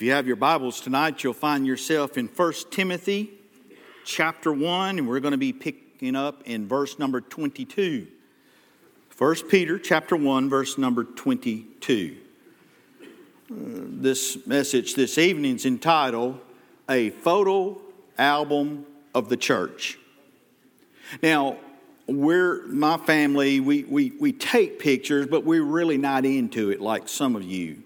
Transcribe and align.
If 0.00 0.04
you 0.04 0.12
have 0.12 0.26
your 0.26 0.36
Bibles 0.36 0.80
tonight, 0.80 1.22
you'll 1.22 1.34
find 1.34 1.66
yourself 1.66 2.16
in 2.16 2.26
1 2.28 2.52
Timothy 2.70 3.32
chapter 4.02 4.50
1, 4.50 4.98
and 4.98 5.06
we're 5.06 5.20
going 5.20 5.32
to 5.32 5.36
be 5.36 5.52
picking 5.52 6.16
up 6.16 6.40
in 6.46 6.66
verse 6.66 6.98
number 6.98 7.20
22. 7.20 8.06
1 9.18 9.36
Peter 9.50 9.78
chapter 9.78 10.16
1, 10.16 10.48
verse 10.48 10.78
number 10.78 11.04
22. 11.04 12.16
Uh, 13.02 13.54
this 13.54 14.46
message 14.46 14.94
this 14.94 15.18
evening 15.18 15.56
is 15.56 15.66
entitled 15.66 16.40
A 16.88 17.10
Photo 17.10 17.78
Album 18.16 18.86
of 19.14 19.28
the 19.28 19.36
Church. 19.36 19.98
Now, 21.22 21.58
we're 22.06 22.66
my 22.68 22.96
family, 22.96 23.60
we, 23.60 23.84
we, 23.84 24.12
we 24.18 24.32
take 24.32 24.78
pictures, 24.78 25.26
but 25.26 25.44
we're 25.44 25.62
really 25.62 25.98
not 25.98 26.24
into 26.24 26.70
it 26.70 26.80
like 26.80 27.06
some 27.06 27.36
of 27.36 27.42
you. 27.42 27.82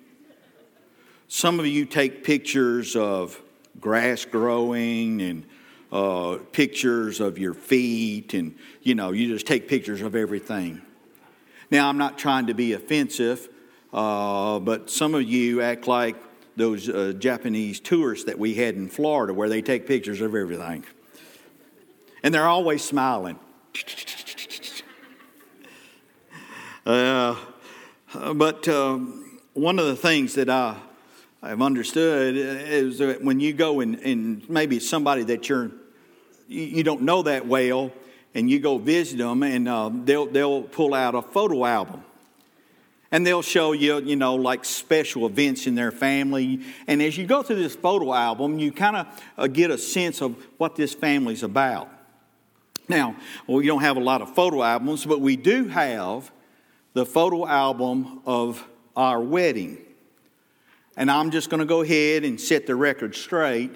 Some 1.28 1.58
of 1.58 1.66
you 1.66 1.84
take 1.84 2.22
pictures 2.22 2.96
of 2.96 3.40
grass 3.80 4.24
growing 4.24 5.20
and 5.22 5.46
uh, 5.90 6.38
pictures 6.52 7.20
of 7.20 7.38
your 7.38 7.54
feet, 7.54 8.34
and 8.34 8.56
you 8.82 8.94
know, 8.94 9.12
you 9.12 9.28
just 9.28 9.46
take 9.46 9.68
pictures 9.68 10.02
of 10.02 10.14
everything. 10.14 10.82
Now, 11.70 11.88
I'm 11.88 11.98
not 11.98 12.18
trying 12.18 12.48
to 12.48 12.54
be 12.54 12.72
offensive, 12.72 13.48
uh, 13.92 14.58
but 14.58 14.90
some 14.90 15.14
of 15.14 15.22
you 15.22 15.62
act 15.62 15.86
like 15.86 16.16
those 16.56 16.88
uh, 16.88 17.14
Japanese 17.18 17.80
tourists 17.80 18.26
that 18.26 18.38
we 18.38 18.54
had 18.54 18.74
in 18.76 18.88
Florida 18.88 19.32
where 19.34 19.48
they 19.48 19.62
take 19.62 19.86
pictures 19.86 20.20
of 20.20 20.34
everything. 20.34 20.84
And 22.22 22.32
they're 22.32 22.48
always 22.48 22.84
smiling. 22.84 23.38
Uh, 26.86 27.34
but 28.34 28.68
um, 28.68 29.40
one 29.54 29.78
of 29.78 29.86
the 29.86 29.96
things 29.96 30.34
that 30.34 30.50
I, 30.50 30.76
I've 31.44 31.60
understood 31.60 32.36
is 32.36 32.98
that 32.98 33.22
when 33.22 33.38
you 33.38 33.52
go 33.52 33.80
and, 33.80 33.96
and 33.96 34.48
maybe 34.48 34.80
somebody 34.80 35.24
that 35.24 35.46
you're, 35.50 35.70
you 36.48 36.82
don't 36.82 37.02
know 37.02 37.20
that 37.24 37.46
well, 37.46 37.92
and 38.34 38.48
you 38.48 38.58
go 38.58 38.78
visit 38.78 39.18
them, 39.18 39.42
and 39.42 39.68
uh, 39.68 39.90
they'll, 39.92 40.24
they'll 40.24 40.62
pull 40.62 40.94
out 40.94 41.14
a 41.14 41.20
photo 41.20 41.66
album. 41.66 42.02
And 43.12 43.26
they'll 43.26 43.42
show 43.42 43.72
you, 43.72 44.00
you 44.00 44.16
know, 44.16 44.36
like 44.36 44.64
special 44.64 45.26
events 45.26 45.66
in 45.66 45.74
their 45.74 45.92
family. 45.92 46.60
And 46.86 47.02
as 47.02 47.18
you 47.18 47.26
go 47.26 47.42
through 47.42 47.56
this 47.62 47.76
photo 47.76 48.14
album, 48.14 48.58
you 48.58 48.72
kind 48.72 48.96
of 48.96 49.22
uh, 49.36 49.46
get 49.46 49.70
a 49.70 49.76
sense 49.76 50.22
of 50.22 50.34
what 50.56 50.76
this 50.76 50.94
family's 50.94 51.42
about. 51.42 51.90
Now, 52.88 53.16
well, 53.46 53.58
we 53.58 53.66
don't 53.66 53.82
have 53.82 53.98
a 53.98 54.00
lot 54.00 54.22
of 54.22 54.34
photo 54.34 54.62
albums, 54.62 55.04
but 55.04 55.20
we 55.20 55.36
do 55.36 55.68
have 55.68 56.32
the 56.94 57.04
photo 57.04 57.46
album 57.46 58.22
of 58.24 58.66
our 58.96 59.20
wedding. 59.20 59.76
And 60.96 61.10
I'm 61.10 61.30
just 61.30 61.50
going 61.50 61.60
to 61.60 61.66
go 61.66 61.82
ahead 61.82 62.24
and 62.24 62.40
set 62.40 62.66
the 62.66 62.74
record 62.74 63.14
straight. 63.14 63.72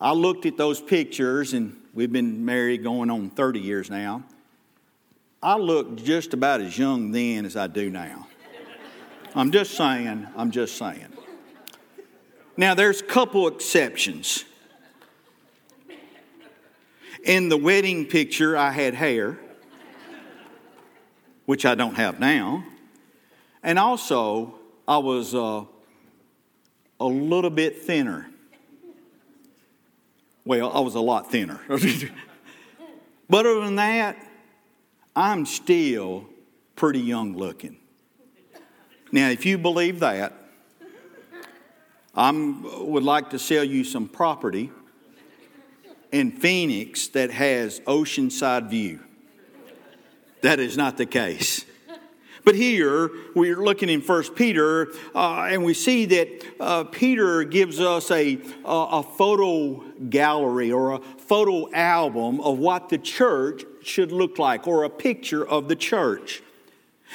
I 0.00 0.12
looked 0.12 0.46
at 0.46 0.56
those 0.56 0.80
pictures, 0.80 1.52
and 1.52 1.80
we've 1.94 2.12
been 2.12 2.44
married 2.44 2.82
going 2.82 3.10
on 3.10 3.30
30 3.30 3.60
years 3.60 3.90
now. 3.90 4.24
I 5.42 5.56
looked 5.56 6.04
just 6.04 6.34
about 6.34 6.60
as 6.60 6.78
young 6.78 7.10
then 7.10 7.44
as 7.44 7.56
I 7.56 7.66
do 7.66 7.90
now. 7.90 8.26
I'm 9.34 9.50
just 9.50 9.72
saying, 9.74 10.26
I'm 10.36 10.50
just 10.50 10.76
saying. 10.76 11.08
Now, 12.56 12.74
there's 12.74 13.00
a 13.00 13.04
couple 13.04 13.48
exceptions. 13.48 14.44
In 17.24 17.48
the 17.48 17.56
wedding 17.56 18.06
picture, 18.06 18.56
I 18.56 18.70
had 18.70 18.94
hair 18.94 19.38
which 21.46 21.64
I 21.64 21.74
don't 21.74 21.94
have 21.94 22.20
now. 22.20 22.64
And 23.62 23.78
also, 23.78 24.56
I 24.86 24.98
was 24.98 25.34
uh, 25.34 25.64
a 27.00 27.06
little 27.06 27.50
bit 27.50 27.82
thinner. 27.82 28.28
Well, 30.44 30.70
I 30.72 30.80
was 30.80 30.94
a 30.94 31.00
lot 31.00 31.30
thinner. 31.30 31.60
but 33.28 33.46
other 33.46 33.60
than 33.60 33.76
that, 33.76 34.16
I'm 35.14 35.46
still 35.46 36.26
pretty 36.76 37.00
young 37.00 37.36
looking. 37.36 37.78
Now, 39.10 39.30
if 39.30 39.46
you 39.46 39.58
believe 39.58 40.00
that, 40.00 40.32
I 42.14 42.30
would 42.30 43.02
like 43.02 43.30
to 43.30 43.38
sell 43.38 43.64
you 43.64 43.84
some 43.84 44.08
property 44.08 44.70
in 46.12 46.32
Phoenix 46.32 47.08
that 47.08 47.30
has 47.30 47.80
oceanside 47.80 48.70
view. 48.70 49.00
That 50.42 50.60
is 50.60 50.76
not 50.76 50.96
the 50.96 51.06
case. 51.06 51.64
But 52.46 52.54
here 52.54 53.10
we're 53.34 53.64
looking 53.64 53.88
in 53.88 54.00
First 54.00 54.36
Peter, 54.36 54.92
uh, 55.16 55.48
and 55.50 55.64
we 55.64 55.74
see 55.74 56.04
that 56.04 56.46
uh, 56.60 56.84
Peter 56.84 57.42
gives 57.42 57.80
us 57.80 58.08
a, 58.12 58.38
a, 58.64 58.68
a 58.68 59.02
photo 59.02 59.82
gallery 60.08 60.70
or 60.70 60.92
a 60.92 61.00
photo 61.00 61.68
album 61.72 62.40
of 62.40 62.60
what 62.60 62.88
the 62.88 62.98
church 62.98 63.64
should 63.82 64.12
look 64.12 64.38
like, 64.38 64.68
or 64.68 64.84
a 64.84 64.88
picture 64.88 65.44
of 65.44 65.66
the 65.66 65.74
church. 65.74 66.40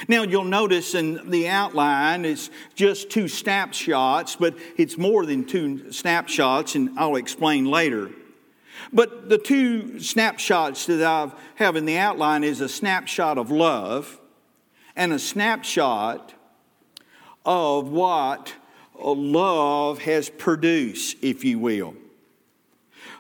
Now, 0.09 0.23
you'll 0.23 0.43
notice 0.43 0.95
in 0.95 1.31
the 1.31 1.47
outline 1.47 2.25
it's 2.25 2.49
just 2.75 3.09
two 3.09 3.29
snapshots, 3.29 4.35
but 4.35 4.57
it's 4.75 4.97
more 4.97 5.25
than 5.25 5.45
two 5.45 5.93
snapshots, 5.93 6.75
and 6.75 6.99
I'll 6.99 7.15
explain 7.15 7.67
later. 7.67 8.11
But 8.91 9.29
the 9.29 9.37
two 9.37 10.01
snapshots 10.01 10.87
that 10.87 11.01
I 11.01 11.31
have 11.55 11.77
in 11.77 11.85
the 11.85 11.99
outline 11.99 12.43
is 12.43 12.59
a 12.59 12.67
snapshot 12.67 13.37
of 13.37 13.49
love 13.49 14.17
and 14.95 15.13
a 15.13 15.19
snapshot 15.19 16.33
of 17.45 17.89
what 17.89 18.53
love 18.99 19.99
has 19.99 20.29
produced, 20.29 21.17
if 21.21 21.43
you 21.43 21.59
will. 21.59 21.95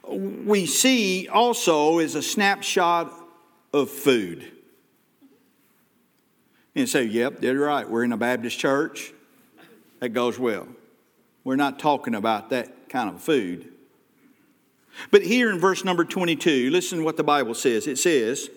We 0.07 0.65
see 0.65 1.27
also 1.27 1.99
is 1.99 2.15
a 2.15 2.21
snapshot 2.21 3.11
of 3.73 3.89
food. 3.89 4.51
And 6.75 6.87
say, 6.87 7.03
yep, 7.03 7.39
they're 7.39 7.59
right. 7.59 7.89
We're 7.89 8.03
in 8.03 8.13
a 8.13 8.17
Baptist 8.17 8.57
church. 8.57 9.13
That 9.99 10.09
goes 10.09 10.39
well. 10.39 10.67
We're 11.43 11.57
not 11.57 11.79
talking 11.79 12.15
about 12.15 12.49
that 12.51 12.89
kind 12.89 13.09
of 13.09 13.21
food. 13.21 13.71
But 15.09 15.23
here 15.23 15.49
in 15.49 15.59
verse 15.59 15.83
number 15.83 16.05
22, 16.05 16.69
listen 16.69 16.99
to 16.99 17.03
what 17.03 17.17
the 17.17 17.23
Bible 17.23 17.53
says. 17.53 17.87
It 17.87 17.97
says, 17.97 18.49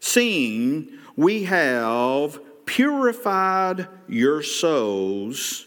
Seeing 0.00 0.88
we 1.16 1.44
have 1.44 2.40
purified 2.70 3.88
your 4.06 4.44
souls 4.44 5.66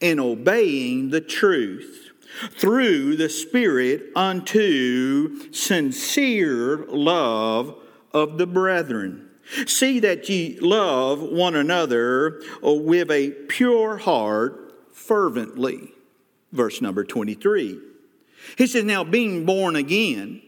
in 0.00 0.20
obeying 0.20 1.10
the 1.10 1.20
truth 1.20 2.10
through 2.52 3.16
the 3.16 3.28
Spirit 3.28 4.04
unto 4.14 5.52
sincere 5.52 6.86
love 6.86 7.76
of 8.12 8.38
the 8.38 8.46
brethren. 8.46 9.30
See 9.66 9.98
that 9.98 10.28
ye 10.28 10.60
love 10.60 11.20
one 11.20 11.56
another 11.56 12.40
uh, 12.64 12.72
with 12.72 13.10
a 13.10 13.30
pure 13.48 13.96
heart 13.96 14.86
fervently. 14.92 15.92
Verse 16.52 16.80
number 16.80 17.02
23. 17.02 17.80
He 18.56 18.66
says, 18.68 18.84
now 18.84 19.02
being 19.02 19.44
born 19.44 19.74
again. 19.74 20.40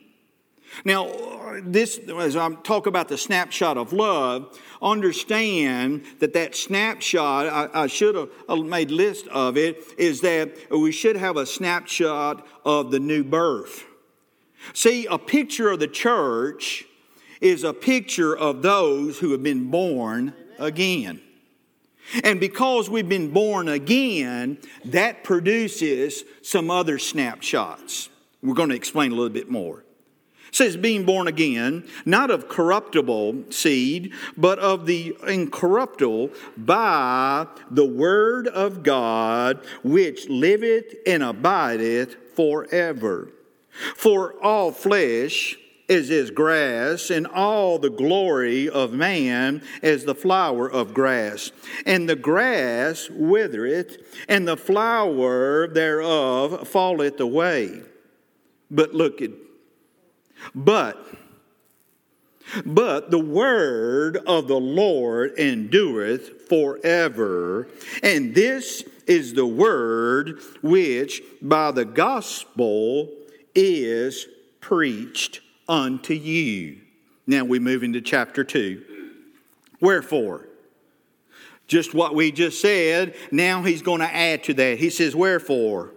Now, 0.85 1.09
uh, 1.09 1.61
this, 1.65 1.99
as 1.99 2.37
I 2.37 2.55
talk 2.63 2.87
about 2.87 3.09
the 3.09 3.19
snapshot 3.19 3.77
of 3.77 3.93
love, 3.93 4.57
understand 4.83 6.05
that 6.19 6.33
that 6.35 6.55
snapshot, 6.55 7.47
I, 7.47 7.83
I 7.83 7.87
should 7.87 8.15
have 8.15 8.31
uh, 8.49 8.57
made 8.57 8.91
list 8.91 9.27
of 9.29 9.57
it, 9.57 9.83
is 9.99 10.21
that 10.23 10.57
we 10.71 10.93
should 10.93 11.17
have 11.17 11.37
a 11.37 11.47
snapshot 11.47 12.47
of 12.65 12.91
the 12.91 13.01
new 13.01 13.25
birth. 13.25 13.85
See, 14.73 15.07
a 15.07 15.19
picture 15.19 15.71
of 15.71 15.81
the 15.81 15.89
church 15.89 16.85
is 17.41 17.65
a 17.65 17.75
picture 17.75 18.37
of 18.37 18.63
those 18.63 19.19
who 19.19 19.33
have 19.33 19.43
been 19.43 19.71
born 19.71 20.33
again. 20.59 21.21
And 22.23 22.39
because 22.39 22.91
we've 22.91 23.09
been 23.09 23.31
born 23.31 23.69
again, 23.69 24.59
that 24.87 25.25
produces 25.25 26.25
some 26.43 26.71
other 26.71 26.99
snapshots. 26.99 28.09
We're 28.43 28.55
going 28.55 28.69
to 28.69 28.77
explain 28.77 29.13
a 29.13 29.15
little 29.15 29.31
bit 29.31 29.51
more. 29.51 29.85
Says, 30.55 30.77
being 30.77 31.05
born 31.05 31.27
again, 31.27 31.85
not 32.05 32.31
of 32.31 32.49
corruptible 32.49 33.51
seed, 33.51 34.13
but 34.37 34.61
of 34.61 34.87
the 34.87 35.17
incorruptible 35.27 36.31
by 36.57 37.49
the 37.73 37.85
word 37.85 38.47
of 38.47 38.85
God, 38.85 39.59
which 39.83 40.29
liveth 40.29 40.95
and 41.09 41.25
abideth 41.25 42.15
forever. 42.37 43.33
For 43.97 44.41
all 44.45 44.71
flesh, 44.71 45.57
is 45.89 46.09
as 46.13 46.31
grass, 46.31 47.11
and 47.11 47.27
all 47.27 47.81
the 47.81 47.91
glory 47.91 48.69
of 48.69 48.93
man 48.93 49.61
as 49.83 50.05
the 50.05 50.15
flower 50.15 50.71
of 50.71 50.95
grass. 50.95 51.51
And 51.85 52.09
the 52.09 52.15
grass 52.15 53.11
withereth, 53.11 53.99
and 54.29 54.47
the 54.47 54.57
flower 54.57 55.67
thereof 55.67 56.69
falleth 56.69 57.19
away. 57.19 57.83
But 58.71 58.95
look 58.95 59.21
at, 59.21 59.31
but, 60.55 61.05
but 62.65 63.11
the 63.11 63.19
word 63.19 64.17
of 64.27 64.49
the 64.49 64.61
Lord 64.61 65.39
endureth 65.39 66.49
forever. 66.49 67.69
And 68.03 68.35
this 68.35 68.85
is 69.07 69.35
the 69.35 69.47
word 69.47 70.41
which 70.63 71.23
by 71.43 71.71
the 71.71 71.85
gospel 71.85 73.11
is 73.55 74.27
preached 74.61 75.41
unto 75.69 76.15
you. 76.15 76.79
Now 77.27 77.45
we 77.45 77.59
move 77.59 77.83
into 77.83 78.01
chapter 78.01 78.45
2. 78.45 78.83
Wherefore? 79.81 80.49
Just 81.67 81.95
what 81.95 82.15
we 82.15 82.31
just 82.31 82.61
said, 82.61 83.15
now 83.31 83.63
he's 83.63 83.83
going 83.83 84.01
to 84.01 84.15
add 84.15 84.45
to 84.45 84.55
that. 84.55 84.79
He 84.79 84.91
says, 84.91 85.17
Wherefore? 85.17 85.93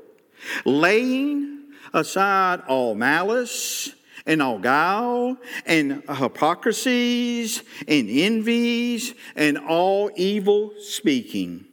Laying 0.66 1.66
aside 1.94 2.62
all 2.68 2.96
malice 2.96 3.90
and 4.28 4.42
all 4.42 4.60
guile 4.60 5.38
and 5.66 6.04
hypocrisies 6.08 7.64
and 7.88 8.10
envies 8.10 9.16
and 9.36 9.58
all 9.58 10.12
evil 10.16 10.74
speaking. 10.80 11.66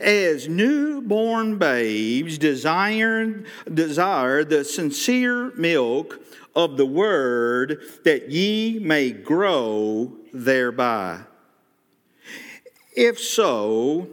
As 0.00 0.46
newborn 0.46 1.56
babes 1.56 2.36
desire, 2.36 3.44
desire 3.72 4.44
the 4.44 4.64
sincere 4.64 5.52
milk 5.52 6.20
of 6.54 6.76
the 6.76 6.84
word 6.84 7.80
that 8.04 8.30
ye 8.30 8.78
may 8.78 9.10
grow 9.10 10.12
thereby. 10.34 11.20
If 12.94 13.18
so, 13.18 14.08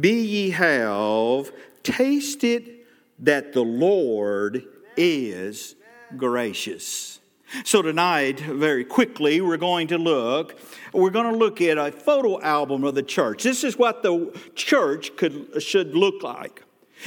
be 0.00 0.22
ye 0.22 0.50
have 0.50 1.52
tasted 1.82 2.70
that 3.18 3.52
the 3.52 3.62
Lord 3.62 4.64
is 4.96 5.74
gracious. 6.16 7.15
So 7.64 7.80
tonight, 7.82 8.40
very 8.40 8.84
quickly, 8.84 9.40
we're 9.40 9.56
going 9.56 9.88
to 9.88 9.98
look. 9.98 10.58
We're 10.92 11.10
going 11.10 11.32
to 11.32 11.36
look 11.36 11.60
at 11.60 11.78
a 11.78 11.90
photo 11.90 12.40
album 12.40 12.84
of 12.84 12.94
the 12.94 13.02
church. 13.02 13.42
This 13.42 13.64
is 13.64 13.78
what 13.78 14.02
the 14.02 14.36
church 14.54 15.16
could 15.16 15.62
should 15.62 15.94
look 15.94 16.22
like. 16.22 16.62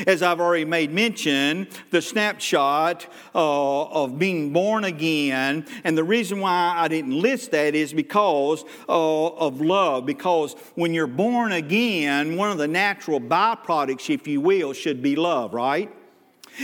As 0.05 0.21
I've 0.21 0.39
already 0.39 0.65
made 0.65 0.91
mention, 0.91 1.67
the 1.89 2.01
snapshot 2.01 3.07
uh, 3.33 3.83
of 3.83 4.19
being 4.19 4.53
born 4.53 4.83
again, 4.83 5.65
and 5.83 5.97
the 5.97 6.03
reason 6.03 6.39
why 6.39 6.73
I 6.77 6.87
didn't 6.87 7.19
list 7.19 7.51
that 7.51 7.73
is 7.73 7.91
because 7.91 8.63
uh, 8.87 9.27
of 9.27 9.61
love. 9.61 10.05
Because 10.05 10.55
when 10.75 10.93
you're 10.93 11.07
born 11.07 11.51
again, 11.51 12.37
one 12.37 12.51
of 12.51 12.59
the 12.59 12.67
natural 12.67 13.19
byproducts, 13.19 14.13
if 14.13 14.27
you 14.27 14.41
will, 14.41 14.73
should 14.73 15.01
be 15.01 15.15
love, 15.15 15.53
right? 15.53 15.91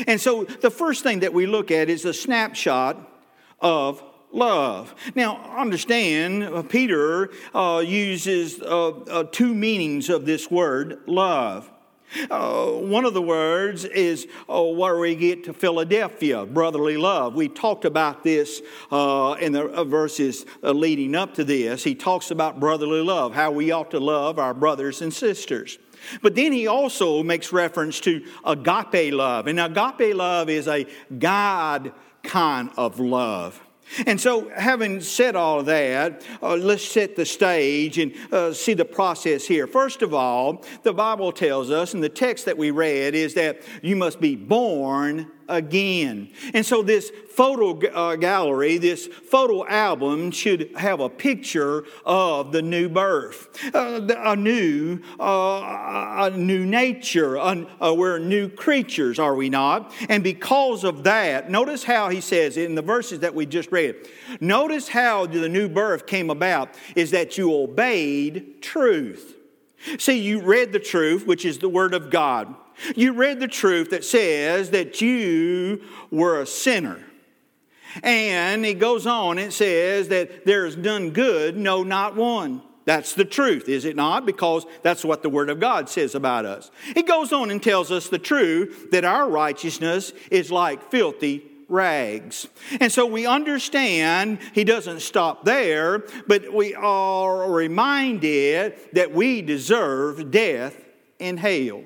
And 0.07 0.21
so 0.21 0.43
the 0.43 0.71
first 0.71 1.03
thing 1.03 1.21
that 1.21 1.33
we 1.33 1.45
look 1.45 1.71
at 1.71 1.89
is 1.89 2.05
a 2.05 2.13
snapshot 2.13 3.11
of 3.59 4.03
love. 4.35 4.93
Now, 5.15 5.37
understand, 5.57 6.43
uh, 6.43 6.61
Peter 6.63 7.29
uh, 7.53 7.81
uses 7.85 8.61
uh, 8.61 8.89
uh, 8.89 9.23
two 9.31 9.53
meanings 9.53 10.09
of 10.09 10.25
this 10.25 10.51
word, 10.51 10.99
love. 11.07 11.71
Uh, 12.29 12.67
one 12.67 13.03
of 13.03 13.13
the 13.13 13.21
words 13.21 13.83
is 13.83 14.27
oh, 14.47 14.71
where 14.73 14.97
we 14.99 15.15
get 15.15 15.43
to 15.45 15.53
Philadelphia, 15.53 16.45
brotherly 16.45 16.97
love. 16.97 17.33
We 17.33 17.49
talked 17.49 17.83
about 17.83 18.23
this 18.23 18.61
uh, 18.91 19.35
in 19.39 19.53
the 19.53 19.83
verses 19.85 20.45
leading 20.61 21.15
up 21.15 21.33
to 21.35 21.43
this. 21.43 21.83
He 21.83 21.95
talks 21.95 22.29
about 22.29 22.59
brotherly 22.59 23.01
love, 23.01 23.33
how 23.33 23.51
we 23.51 23.71
ought 23.71 23.91
to 23.91 23.99
love 23.99 24.37
our 24.37 24.53
brothers 24.53 25.01
and 25.01 25.13
sisters. 25.13 25.79
But 26.21 26.35
then 26.35 26.51
he 26.51 26.67
also 26.67 27.23
makes 27.23 27.51
reference 27.51 27.99
to 28.01 28.23
agape 28.45 29.13
love. 29.13 29.47
And 29.47 29.59
agape 29.59 30.15
love 30.15 30.49
is 30.49 30.67
a 30.67 30.85
God 31.17 31.91
kind 32.25 32.69
of 32.77 32.99
love. 32.99 33.61
And 34.07 34.19
so, 34.19 34.49
having 34.49 34.99
said 34.99 35.35
all 35.35 35.59
of 35.59 35.67
that, 35.67 36.23
uh, 36.41 36.55
let's 36.55 36.83
set 36.83 37.15
the 37.15 37.25
stage 37.25 37.99
and 37.99 38.13
uh, 38.31 38.51
see 38.51 38.73
the 38.73 38.83
process 38.83 39.45
here. 39.45 39.67
First 39.67 40.01
of 40.01 40.13
all, 40.13 40.63
the 40.81 40.91
Bible 40.91 41.31
tells 41.31 41.69
us, 41.69 41.93
and 41.93 42.03
the 42.03 42.09
text 42.09 42.45
that 42.45 42.57
we 42.57 42.71
read 42.71 43.13
is 43.13 43.35
that 43.35 43.61
you 43.83 43.95
must 43.95 44.19
be 44.19 44.35
born 44.35 45.31
again. 45.47 46.29
And 46.53 46.65
so, 46.65 46.81
this 46.81 47.11
photo 47.29 47.77
uh, 47.89 48.15
gallery, 48.15 48.77
this 48.77 49.07
photo 49.07 49.67
album 49.67 50.31
should 50.31 50.71
have 50.77 50.99
a 50.99 51.09
picture 51.09 51.83
of 52.05 52.51
the 52.51 52.61
new 52.61 52.87
birth, 52.87 53.49
uh, 53.75 54.07
a 54.17 54.35
new, 54.35 54.99
uh, 55.19 56.31
a 56.31 56.37
new 56.37 56.65
nature. 56.65 57.37
Uh, 57.37 57.93
we're 57.93 58.19
new 58.19 58.47
creatures, 58.49 59.19
are 59.19 59.35
we 59.35 59.49
not? 59.49 59.93
And 60.09 60.23
because 60.23 60.83
of 60.83 61.03
that, 61.03 61.49
notice 61.49 61.83
how 61.83 62.09
he 62.09 62.21
says 62.21 62.57
in 62.57 62.75
the 62.75 62.81
verses 62.81 63.19
that 63.19 63.35
we 63.35 63.45
just 63.45 63.71
read. 63.71 63.95
Notice 64.39 64.87
how 64.87 65.25
the 65.25 65.49
new 65.49 65.67
birth 65.67 66.07
came 66.07 66.29
about 66.29 66.75
is 66.95 67.11
that 67.11 67.37
you 67.37 67.53
obeyed 67.53 68.61
truth. 68.61 69.35
See, 69.99 70.19
you 70.19 70.41
read 70.41 70.71
the 70.71 70.79
truth, 70.79 71.27
which 71.27 71.45
is 71.45 71.59
the 71.59 71.69
Word 71.69 71.93
of 71.93 72.09
God. 72.09 72.55
You 72.95 73.13
read 73.13 73.39
the 73.39 73.47
truth 73.47 73.89
that 73.91 74.03
says 74.03 74.71
that 74.71 75.01
you 75.01 75.83
were 76.11 76.41
a 76.41 76.45
sinner. 76.45 76.99
And 78.03 78.65
it 78.65 78.79
goes 78.79 79.07
on, 79.07 79.39
it 79.39 79.53
says 79.53 80.09
that 80.09 80.45
there 80.45 80.65
is 80.65 80.75
none 80.75 81.11
good, 81.11 81.55
no, 81.55 81.83
not 81.83 82.15
one. 82.15 82.61
That's 82.85 83.13
the 83.13 83.25
truth, 83.25 83.67
is 83.67 83.83
it 83.83 83.95
not? 83.95 84.25
Because 84.25 84.65
that's 84.83 85.03
what 85.03 85.23
the 85.23 85.29
Word 85.29 85.49
of 85.49 85.59
God 85.59 85.89
says 85.89 86.13
about 86.13 86.45
us. 86.45 86.69
It 86.95 87.07
goes 87.07 87.33
on 87.33 87.49
and 87.49 87.61
tells 87.61 87.91
us 87.91 88.09
the 88.09 88.19
truth 88.19 88.91
that 88.91 89.03
our 89.03 89.27
righteousness 89.27 90.13
is 90.29 90.51
like 90.51 90.91
filthy 90.91 91.43
rags. 91.67 92.47
And 92.79 92.91
so 92.91 93.07
we 93.07 93.25
understand 93.25 94.37
he 94.53 94.63
doesn't 94.63 94.99
stop 94.99 95.45
there, 95.45 96.03
but 96.27 96.53
we 96.53 96.75
are 96.75 97.51
reminded 97.51 98.75
that 98.93 99.11
we 99.11 99.41
deserve 99.41 100.29
death 100.29 100.79
in 101.17 101.37
hell. 101.37 101.83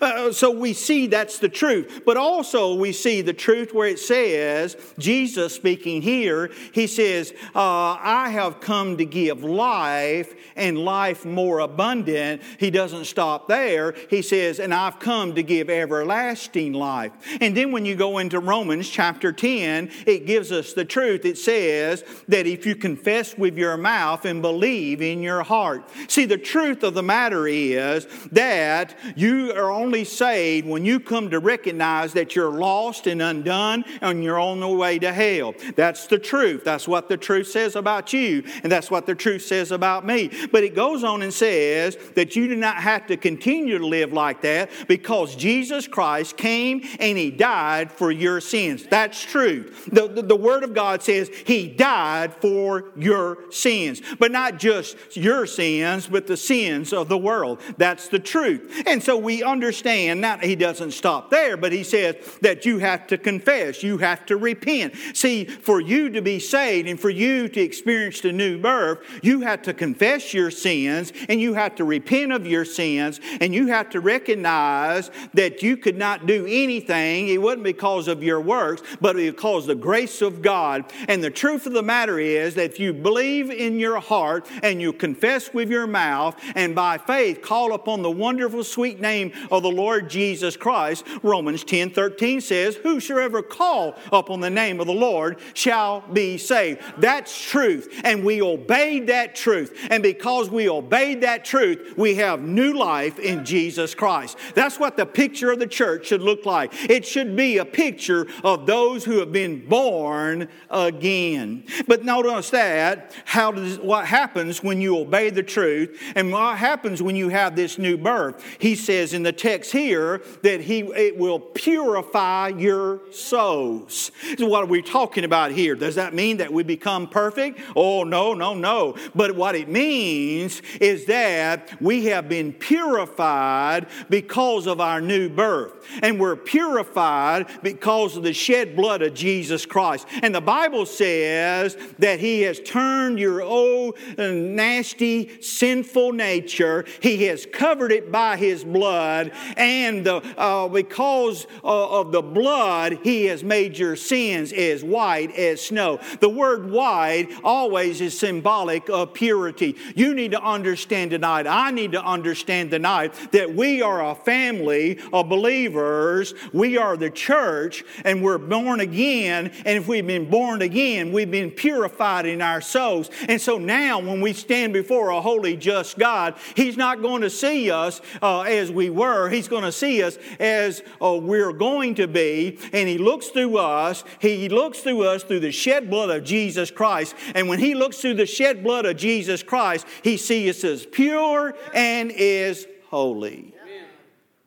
Uh, 0.00 0.32
so 0.32 0.50
we 0.50 0.72
see 0.72 1.06
that's 1.06 1.38
the 1.38 1.48
truth. 1.48 2.02
But 2.04 2.16
also 2.16 2.74
we 2.74 2.92
see 2.92 3.22
the 3.22 3.32
truth 3.32 3.72
where 3.72 3.88
it 3.88 3.98
says, 3.98 4.76
Jesus 4.98 5.54
speaking 5.54 6.02
here, 6.02 6.50
he 6.72 6.86
says, 6.86 7.32
uh, 7.54 7.96
I 8.00 8.30
have 8.30 8.60
come 8.60 8.96
to 8.98 9.04
give 9.04 9.42
life 9.42 10.34
and 10.56 10.78
life 10.78 11.24
more 11.24 11.60
abundant. 11.60 12.42
He 12.58 12.70
doesn't 12.70 13.06
stop 13.06 13.48
there. 13.48 13.94
He 14.08 14.22
says, 14.22 14.60
and 14.60 14.74
I've 14.74 14.98
come 14.98 15.34
to 15.34 15.42
give 15.42 15.70
everlasting 15.70 16.72
life. 16.72 17.12
And 17.40 17.56
then 17.56 17.72
when 17.72 17.84
you 17.84 17.96
go 17.96 18.18
into 18.18 18.38
Romans 18.40 18.88
chapter 18.88 19.32
10, 19.32 19.90
it 20.06 20.26
gives 20.26 20.52
us 20.52 20.72
the 20.72 20.84
truth. 20.84 21.24
It 21.24 21.38
says 21.38 22.04
that 22.28 22.46
if 22.46 22.66
you 22.66 22.74
confess 22.74 23.36
with 23.36 23.56
your 23.56 23.76
mouth 23.76 24.24
and 24.24 24.42
believe 24.42 25.00
in 25.02 25.22
your 25.22 25.42
heart. 25.42 25.88
See, 26.08 26.24
the 26.24 26.38
truth 26.38 26.82
of 26.82 26.94
the 26.94 27.02
matter 27.02 27.46
is 27.46 28.06
that 28.32 28.94
you 29.16 29.52
are 29.52 29.69
are 29.70 29.72
only 29.72 30.04
saved 30.04 30.66
when 30.66 30.84
you 30.84 30.98
come 30.98 31.30
to 31.30 31.38
recognize 31.38 32.12
that 32.14 32.34
you're 32.34 32.50
lost 32.50 33.06
and 33.06 33.22
undone 33.22 33.84
and 34.00 34.22
you're 34.22 34.38
on 34.38 34.60
the 34.60 34.68
way 34.68 34.98
to 34.98 35.12
hell. 35.12 35.54
That's 35.76 36.06
the 36.08 36.18
truth. 36.18 36.64
That's 36.64 36.88
what 36.88 37.08
the 37.08 37.16
truth 37.16 37.46
says 37.46 37.76
about 37.76 38.12
you, 38.12 38.42
and 38.62 38.72
that's 38.72 38.90
what 38.90 39.06
the 39.06 39.14
truth 39.14 39.42
says 39.42 39.70
about 39.70 40.04
me. 40.04 40.30
But 40.50 40.64
it 40.64 40.74
goes 40.74 41.04
on 41.04 41.22
and 41.22 41.32
says 41.32 41.96
that 42.16 42.34
you 42.34 42.48
do 42.48 42.56
not 42.56 42.76
have 42.76 43.06
to 43.06 43.16
continue 43.16 43.78
to 43.78 43.86
live 43.86 44.12
like 44.12 44.42
that 44.42 44.70
because 44.88 45.36
Jesus 45.36 45.86
Christ 45.86 46.36
came 46.36 46.82
and 46.98 47.16
He 47.16 47.30
died 47.30 47.92
for 47.92 48.10
your 48.10 48.40
sins. 48.40 48.84
That's 48.86 49.22
true. 49.22 49.72
The, 49.92 50.08
the, 50.08 50.22
the 50.22 50.36
Word 50.36 50.64
of 50.64 50.74
God 50.74 51.02
says 51.02 51.28
He 51.28 51.68
died 51.68 52.34
for 52.34 52.86
your 52.96 53.50
sins, 53.52 54.02
but 54.18 54.32
not 54.32 54.58
just 54.58 55.16
your 55.16 55.46
sins, 55.46 56.08
but 56.08 56.26
the 56.26 56.36
sins 56.36 56.92
of 56.92 57.08
the 57.08 57.18
world. 57.18 57.60
That's 57.76 58.08
the 58.08 58.18
truth. 58.18 58.82
And 58.86 59.02
so 59.02 59.16
we 59.16 59.44
understand 59.44 59.59
understand, 59.60 60.22
not 60.22 60.42
he 60.42 60.56
doesn't 60.56 60.92
stop 60.92 61.28
there, 61.28 61.54
but 61.54 61.70
he 61.70 61.84
says 61.84 62.16
that 62.40 62.64
you 62.64 62.78
have 62.78 63.06
to 63.08 63.18
confess, 63.18 63.82
you 63.82 63.98
have 63.98 64.24
to 64.24 64.38
repent. 64.38 64.94
See, 65.12 65.44
for 65.44 65.82
you 65.82 66.08
to 66.08 66.22
be 66.22 66.38
saved 66.38 66.88
and 66.88 66.98
for 66.98 67.10
you 67.10 67.46
to 67.46 67.60
experience 67.60 68.22
the 68.22 68.32
new 68.32 68.58
birth, 68.58 69.00
you 69.22 69.42
have 69.42 69.60
to 69.62 69.74
confess 69.74 70.32
your 70.32 70.50
sins 70.50 71.12
and 71.28 71.42
you 71.42 71.52
have 71.52 71.74
to 71.74 71.84
repent 71.84 72.32
of 72.32 72.46
your 72.46 72.64
sins 72.64 73.20
and 73.42 73.54
you 73.54 73.66
have 73.66 73.90
to 73.90 74.00
recognize 74.00 75.10
that 75.34 75.62
you 75.62 75.76
could 75.76 75.98
not 75.98 76.24
do 76.24 76.46
anything. 76.48 77.28
It 77.28 77.42
wasn't 77.42 77.64
because 77.64 78.08
of 78.08 78.22
your 78.22 78.40
works, 78.40 78.80
but 78.98 79.14
because 79.14 79.66
the 79.66 79.74
grace 79.74 80.22
of 80.22 80.40
God. 80.40 80.90
And 81.06 81.22
the 81.22 81.30
truth 81.30 81.66
of 81.66 81.74
the 81.74 81.82
matter 81.82 82.18
is 82.18 82.54
that 82.54 82.70
if 82.70 82.80
you 82.80 82.94
believe 82.94 83.50
in 83.50 83.78
your 83.78 84.00
heart 84.00 84.48
and 84.62 84.80
you 84.80 84.94
confess 84.94 85.52
with 85.52 85.68
your 85.68 85.86
mouth 85.86 86.40
and 86.54 86.74
by 86.74 86.96
faith 86.96 87.42
call 87.42 87.74
upon 87.74 88.00
the 88.00 88.10
wonderful 88.10 88.64
sweet 88.64 89.00
name 89.00 89.32
of 89.50 89.62
the 89.62 89.70
Lord 89.70 90.08
Jesus 90.08 90.56
Christ, 90.56 91.06
Romans 91.22 91.64
10 91.64 91.90
13 91.90 92.40
says, 92.40 92.76
Whosoever 92.76 93.42
call 93.42 93.96
upon 94.12 94.40
the 94.40 94.50
name 94.50 94.80
of 94.80 94.86
the 94.86 94.92
Lord 94.92 95.38
shall 95.54 96.00
be 96.12 96.38
saved. 96.38 96.80
That's 96.98 97.40
truth. 97.40 98.00
And 98.04 98.24
we 98.24 98.42
obeyed 98.42 99.06
that 99.08 99.34
truth. 99.34 99.76
And 99.90 100.02
because 100.02 100.50
we 100.50 100.68
obeyed 100.68 101.22
that 101.22 101.44
truth, 101.44 101.94
we 101.96 102.16
have 102.16 102.42
new 102.42 102.72
life 102.72 103.18
in 103.18 103.44
Jesus 103.44 103.94
Christ. 103.94 104.36
That's 104.54 104.78
what 104.78 104.96
the 104.96 105.06
picture 105.06 105.50
of 105.50 105.58
the 105.58 105.66
church 105.66 106.06
should 106.06 106.22
look 106.22 106.46
like. 106.46 106.72
It 106.90 107.06
should 107.06 107.36
be 107.36 107.58
a 107.58 107.64
picture 107.64 108.26
of 108.44 108.66
those 108.66 109.04
who 109.04 109.18
have 109.18 109.32
been 109.32 109.66
born 109.66 110.48
again. 110.70 111.64
But 111.86 112.04
notice 112.04 112.50
that, 112.50 113.12
how 113.24 113.52
does, 113.52 113.78
what 113.78 114.06
happens 114.06 114.62
when 114.62 114.80
you 114.80 114.98
obey 114.98 115.30
the 115.30 115.42
truth 115.42 116.00
and 116.14 116.32
what 116.32 116.58
happens 116.58 117.02
when 117.02 117.16
you 117.16 117.28
have 117.28 117.56
this 117.56 117.78
new 117.78 117.96
birth. 117.96 118.44
He 118.58 118.74
says 118.74 119.14
in 119.14 119.22
the 119.22 119.32
text 119.40 119.72
here 119.72 120.22
that 120.42 120.60
he 120.60 120.80
it 120.80 121.16
will 121.16 121.40
purify 121.40 122.48
your 122.48 123.00
souls. 123.10 124.10
So 124.38 124.46
what 124.46 124.62
are 124.62 124.66
we 124.66 124.82
talking 124.82 125.24
about 125.24 125.50
here? 125.52 125.74
Does 125.74 125.94
that 125.94 126.12
mean 126.12 126.36
that 126.36 126.52
we 126.52 126.62
become 126.62 127.08
perfect? 127.08 127.58
Oh 127.74 128.04
no, 128.04 128.34
no, 128.34 128.54
no. 128.54 128.96
But 129.14 129.34
what 129.34 129.54
it 129.54 129.68
means 129.68 130.60
is 130.80 131.06
that 131.06 131.80
we 131.80 132.06
have 132.06 132.28
been 132.28 132.52
purified 132.52 133.86
because 134.10 134.66
of 134.66 134.80
our 134.80 135.00
new 135.00 135.28
birth. 135.30 135.72
And 136.02 136.20
we're 136.20 136.36
purified 136.36 137.46
because 137.62 138.16
of 138.16 138.22
the 138.22 138.34
shed 138.34 138.76
blood 138.76 139.02
of 139.02 139.14
Jesus 139.14 139.64
Christ. 139.64 140.06
And 140.22 140.34
the 140.34 140.40
Bible 140.40 140.84
says 140.84 141.76
that 141.98 142.20
he 142.20 142.42
has 142.42 142.60
turned 142.60 143.18
your 143.18 143.42
old 143.42 143.96
uh, 144.18 144.28
nasty 144.30 145.40
sinful 145.42 146.12
nature, 146.12 146.84
he 147.00 147.24
has 147.24 147.46
covered 147.46 147.92
it 147.92 148.12
by 148.12 148.36
his 148.36 148.64
blood, 148.64 149.29
and 149.56 150.06
uh, 150.06 150.20
uh, 150.36 150.68
because 150.68 151.46
uh, 151.64 152.00
of 152.00 152.12
the 152.12 152.22
blood, 152.22 152.98
he 153.02 153.26
has 153.26 153.42
made 153.44 153.78
your 153.78 153.96
sins 153.96 154.52
as 154.52 154.82
white 154.82 155.34
as 155.36 155.60
snow. 155.60 156.00
The 156.20 156.28
word 156.28 156.70
white 156.70 157.28
always 157.44 158.00
is 158.00 158.18
symbolic 158.18 158.88
of 158.88 159.14
purity. 159.14 159.76
You 159.94 160.14
need 160.14 160.32
to 160.32 160.42
understand 160.42 161.10
tonight, 161.10 161.46
I 161.46 161.70
need 161.70 161.92
to 161.92 162.02
understand 162.02 162.70
tonight 162.70 163.14
that 163.32 163.54
we 163.54 163.82
are 163.82 164.10
a 164.10 164.14
family 164.14 164.98
of 165.12 165.28
believers, 165.28 166.34
we 166.52 166.76
are 166.76 166.96
the 166.96 167.10
church, 167.10 167.84
and 168.04 168.22
we're 168.22 168.38
born 168.38 168.80
again. 168.80 169.52
And 169.64 169.78
if 169.78 169.88
we've 169.88 170.06
been 170.06 170.30
born 170.30 170.62
again, 170.62 171.12
we've 171.12 171.30
been 171.30 171.50
purified 171.50 172.26
in 172.26 172.42
our 172.42 172.60
souls. 172.60 173.10
And 173.28 173.40
so 173.40 173.58
now, 173.58 173.98
when 173.98 174.20
we 174.20 174.32
stand 174.32 174.72
before 174.72 175.10
a 175.10 175.20
holy, 175.20 175.56
just 175.56 175.98
God, 175.98 176.34
He's 176.54 176.76
not 176.76 177.02
going 177.02 177.22
to 177.22 177.30
see 177.30 177.70
us 177.70 178.00
uh, 178.22 178.42
as 178.42 178.70
we 178.70 178.90
were. 178.90 179.19
He's 179.28 179.48
going 179.48 179.64
to 179.64 179.72
see 179.72 180.02
us 180.02 180.18
as 180.38 180.82
uh, 181.02 181.18
we're 181.22 181.52
going 181.52 181.96
to 181.96 182.08
be. 182.08 182.58
And 182.72 182.88
He 182.88 182.98
looks 182.98 183.28
through 183.28 183.58
us. 183.58 184.04
He 184.20 184.48
looks 184.48 184.80
through 184.80 185.02
us 185.02 185.22
through 185.22 185.40
the 185.40 185.52
shed 185.52 185.90
blood 185.90 186.10
of 186.10 186.24
Jesus 186.24 186.70
Christ. 186.70 187.14
And 187.34 187.48
when 187.48 187.58
He 187.58 187.74
looks 187.74 187.98
through 187.98 188.14
the 188.14 188.26
shed 188.26 188.62
blood 188.62 188.86
of 188.86 188.96
Jesus 188.96 189.42
Christ, 189.42 189.86
He 190.02 190.16
sees 190.16 190.64
us 190.64 190.64
as 190.64 190.86
pure 190.86 191.54
and 191.74 192.10
is 192.10 192.66
holy. 192.88 193.54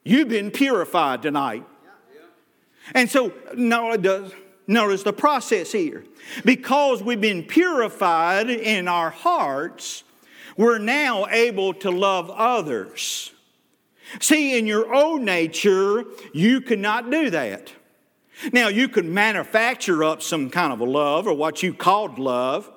You've 0.03 0.29
been 0.29 0.51
purified 0.51 1.21
tonight. 1.21 1.65
And 2.93 3.09
so, 3.09 3.33
notice 3.55 5.03
the 5.03 5.13
process 5.13 5.71
here. 5.71 6.03
Because 6.43 7.01
we've 7.01 7.21
been 7.21 7.43
purified 7.43 8.49
in 8.49 8.87
our 8.87 9.09
hearts, 9.09 10.03
we're 10.57 10.79
now 10.79 11.27
able 11.27 11.73
to 11.75 11.91
love 11.91 12.29
others. 12.29 13.32
See, 14.19 14.57
in 14.57 14.67
your 14.67 14.93
own 14.93 15.25
nature, 15.25 16.03
you 16.33 16.61
cannot 16.61 17.09
do 17.09 17.29
that. 17.29 17.71
Now, 18.51 18.67
you 18.67 18.87
could 18.87 19.05
manufacture 19.05 20.03
up 20.03 20.21
some 20.21 20.49
kind 20.49 20.73
of 20.73 20.79
a 20.79 20.85
love 20.85 21.27
or 21.27 21.33
what 21.33 21.63
you 21.63 21.73
called 21.73 22.19
love. 22.19 22.69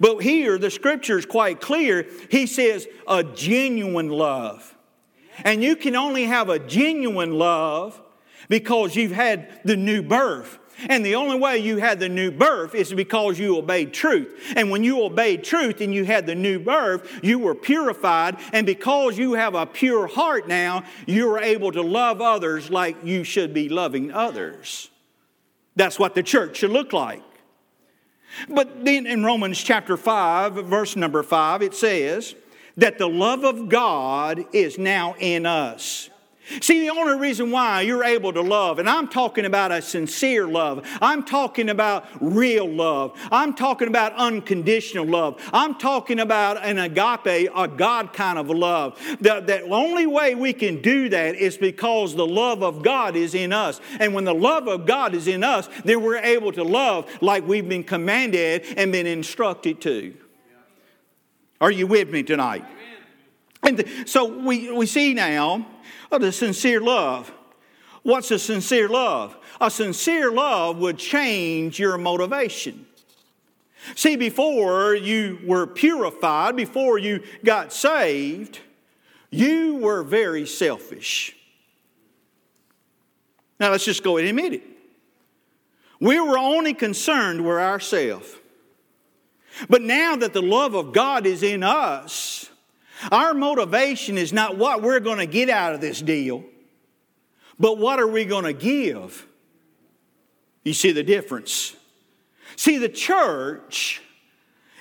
But 0.00 0.18
here, 0.18 0.58
the 0.58 0.70
scripture 0.70 1.18
is 1.18 1.26
quite 1.26 1.60
clear. 1.60 2.06
He 2.30 2.46
says 2.46 2.86
a 3.06 3.22
genuine 3.22 4.08
love. 4.08 4.74
And 5.42 5.62
you 5.62 5.76
can 5.76 5.96
only 5.96 6.24
have 6.24 6.48
a 6.48 6.58
genuine 6.58 7.32
love 7.32 8.00
because 8.48 8.94
you've 8.94 9.12
had 9.12 9.60
the 9.64 9.76
new 9.76 10.02
birth. 10.02 10.58
And 10.88 11.04
the 11.04 11.14
only 11.14 11.38
way 11.38 11.58
you 11.58 11.78
had 11.78 12.00
the 12.00 12.08
new 12.08 12.30
birth 12.30 12.74
is 12.74 12.92
because 12.92 13.38
you 13.38 13.56
obeyed 13.56 13.92
truth. 13.92 14.52
And 14.56 14.70
when 14.70 14.84
you 14.84 15.02
obeyed 15.02 15.44
truth 15.44 15.80
and 15.80 15.94
you 15.94 16.04
had 16.04 16.26
the 16.26 16.34
new 16.34 16.58
birth, 16.58 17.20
you 17.22 17.38
were 17.38 17.54
purified. 17.54 18.36
And 18.52 18.66
because 18.66 19.18
you 19.18 19.34
have 19.34 19.54
a 19.54 19.66
pure 19.66 20.06
heart 20.06 20.48
now, 20.48 20.84
you're 21.06 21.38
able 21.38 21.72
to 21.72 21.82
love 21.82 22.20
others 22.20 22.70
like 22.70 22.96
you 23.04 23.24
should 23.24 23.54
be 23.54 23.68
loving 23.68 24.12
others. 24.12 24.90
That's 25.76 25.98
what 25.98 26.14
the 26.14 26.22
church 26.22 26.58
should 26.58 26.70
look 26.70 26.92
like. 26.92 27.22
But 28.48 28.84
then 28.84 29.06
in 29.06 29.24
Romans 29.24 29.62
chapter 29.62 29.96
5, 29.96 30.54
verse 30.54 30.96
number 30.96 31.22
5, 31.22 31.62
it 31.62 31.74
says 31.74 32.34
that 32.76 32.98
the 32.98 33.08
love 33.08 33.44
of 33.44 33.68
God 33.68 34.44
is 34.52 34.78
now 34.78 35.14
in 35.18 35.46
us. 35.46 36.10
See, 36.60 36.80
the 36.80 36.90
only 36.90 37.18
reason 37.18 37.50
why 37.50 37.80
you're 37.80 38.04
able 38.04 38.32
to 38.32 38.42
love, 38.42 38.78
and 38.78 38.88
I'm 38.88 39.08
talking 39.08 39.46
about 39.46 39.72
a 39.72 39.80
sincere 39.80 40.46
love, 40.46 40.86
I'm 41.00 41.24
talking 41.24 41.70
about 41.70 42.06
real 42.20 42.68
love, 42.68 43.18
I'm 43.32 43.54
talking 43.54 43.88
about 43.88 44.12
unconditional 44.14 45.06
love, 45.06 45.40
I'm 45.52 45.76
talking 45.76 46.20
about 46.20 46.62
an 46.62 46.78
agape, 46.78 47.50
a 47.54 47.66
God 47.66 48.12
kind 48.12 48.38
of 48.38 48.50
love. 48.50 48.98
The, 49.20 49.40
the 49.40 49.62
only 49.62 50.06
way 50.06 50.34
we 50.34 50.52
can 50.52 50.82
do 50.82 51.08
that 51.08 51.34
is 51.36 51.56
because 51.56 52.14
the 52.14 52.26
love 52.26 52.62
of 52.62 52.82
God 52.82 53.16
is 53.16 53.34
in 53.34 53.52
us. 53.52 53.80
And 53.98 54.12
when 54.12 54.24
the 54.24 54.34
love 54.34 54.68
of 54.68 54.86
God 54.86 55.14
is 55.14 55.26
in 55.26 55.42
us, 55.42 55.68
then 55.84 56.02
we're 56.02 56.18
able 56.18 56.52
to 56.52 56.62
love 56.62 57.10
like 57.22 57.46
we've 57.46 57.68
been 57.68 57.84
commanded 57.84 58.64
and 58.76 58.92
been 58.92 59.06
instructed 59.06 59.80
to. 59.82 60.14
Are 61.60 61.70
you 61.70 61.86
with 61.86 62.10
me 62.10 62.22
tonight? 62.22 62.64
And 63.62 63.78
the, 63.78 64.06
so 64.06 64.26
we, 64.26 64.70
we 64.70 64.84
see 64.84 65.14
now 65.14 65.66
of 66.14 66.22
the 66.22 66.32
sincere 66.32 66.80
love. 66.80 67.32
What's 68.02 68.30
a 68.30 68.38
sincere 68.38 68.88
love? 68.88 69.36
A 69.60 69.70
sincere 69.70 70.30
love 70.30 70.78
would 70.78 70.98
change 70.98 71.78
your 71.78 71.98
motivation. 71.98 72.86
See, 73.94 74.16
before 74.16 74.94
you 74.94 75.38
were 75.44 75.66
purified, 75.66 76.56
before 76.56 76.98
you 76.98 77.22
got 77.44 77.72
saved, 77.72 78.60
you 79.30 79.76
were 79.76 80.02
very 80.02 80.46
selfish. 80.46 81.36
Now, 83.60 83.70
let's 83.70 83.84
just 83.84 84.02
go 84.02 84.16
and 84.16 84.26
admit 84.26 84.54
it. 84.54 84.62
We 86.00 86.18
were 86.20 86.38
only 86.38 86.74
concerned 86.74 87.44
with 87.44 87.56
ourselves. 87.56 88.34
But 89.68 89.82
now 89.82 90.16
that 90.16 90.32
the 90.32 90.42
love 90.42 90.74
of 90.74 90.92
God 90.92 91.26
is 91.26 91.42
in 91.42 91.62
us, 91.62 92.50
our 93.10 93.34
motivation 93.34 94.18
is 94.18 94.32
not 94.32 94.56
what 94.56 94.82
we're 94.82 95.00
going 95.00 95.18
to 95.18 95.26
get 95.26 95.48
out 95.48 95.74
of 95.74 95.80
this 95.80 96.00
deal, 96.00 96.44
but 97.58 97.78
what 97.78 98.00
are 98.00 98.06
we 98.06 98.24
going 98.24 98.44
to 98.44 98.52
give? 98.52 99.26
You 100.64 100.72
see 100.72 100.92
the 100.92 101.02
difference. 101.02 101.76
See, 102.56 102.78
the 102.78 102.88
church, 102.88 104.00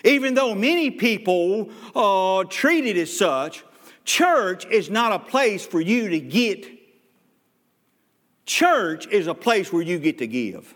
even 0.04 0.34
though 0.34 0.56
many 0.56 0.92
people 0.92 1.72
uh, 1.96 2.46
treat 2.46 2.86
it 2.86 2.98
as 2.98 3.16
such, 3.16 3.64
church 4.06 4.66
is 4.66 4.90
not 4.90 5.12
a 5.12 5.20
place 5.20 5.66
for 5.66 5.82
you 5.82 6.10
to 6.10 6.20
get. 6.20 6.68
Church 8.46 9.08
is 9.08 9.28
a 9.28 9.34
place 9.34 9.72
where 9.72 9.82
you 9.82 10.00
get 10.00 10.20
to 10.20 10.28
give. 10.28 10.74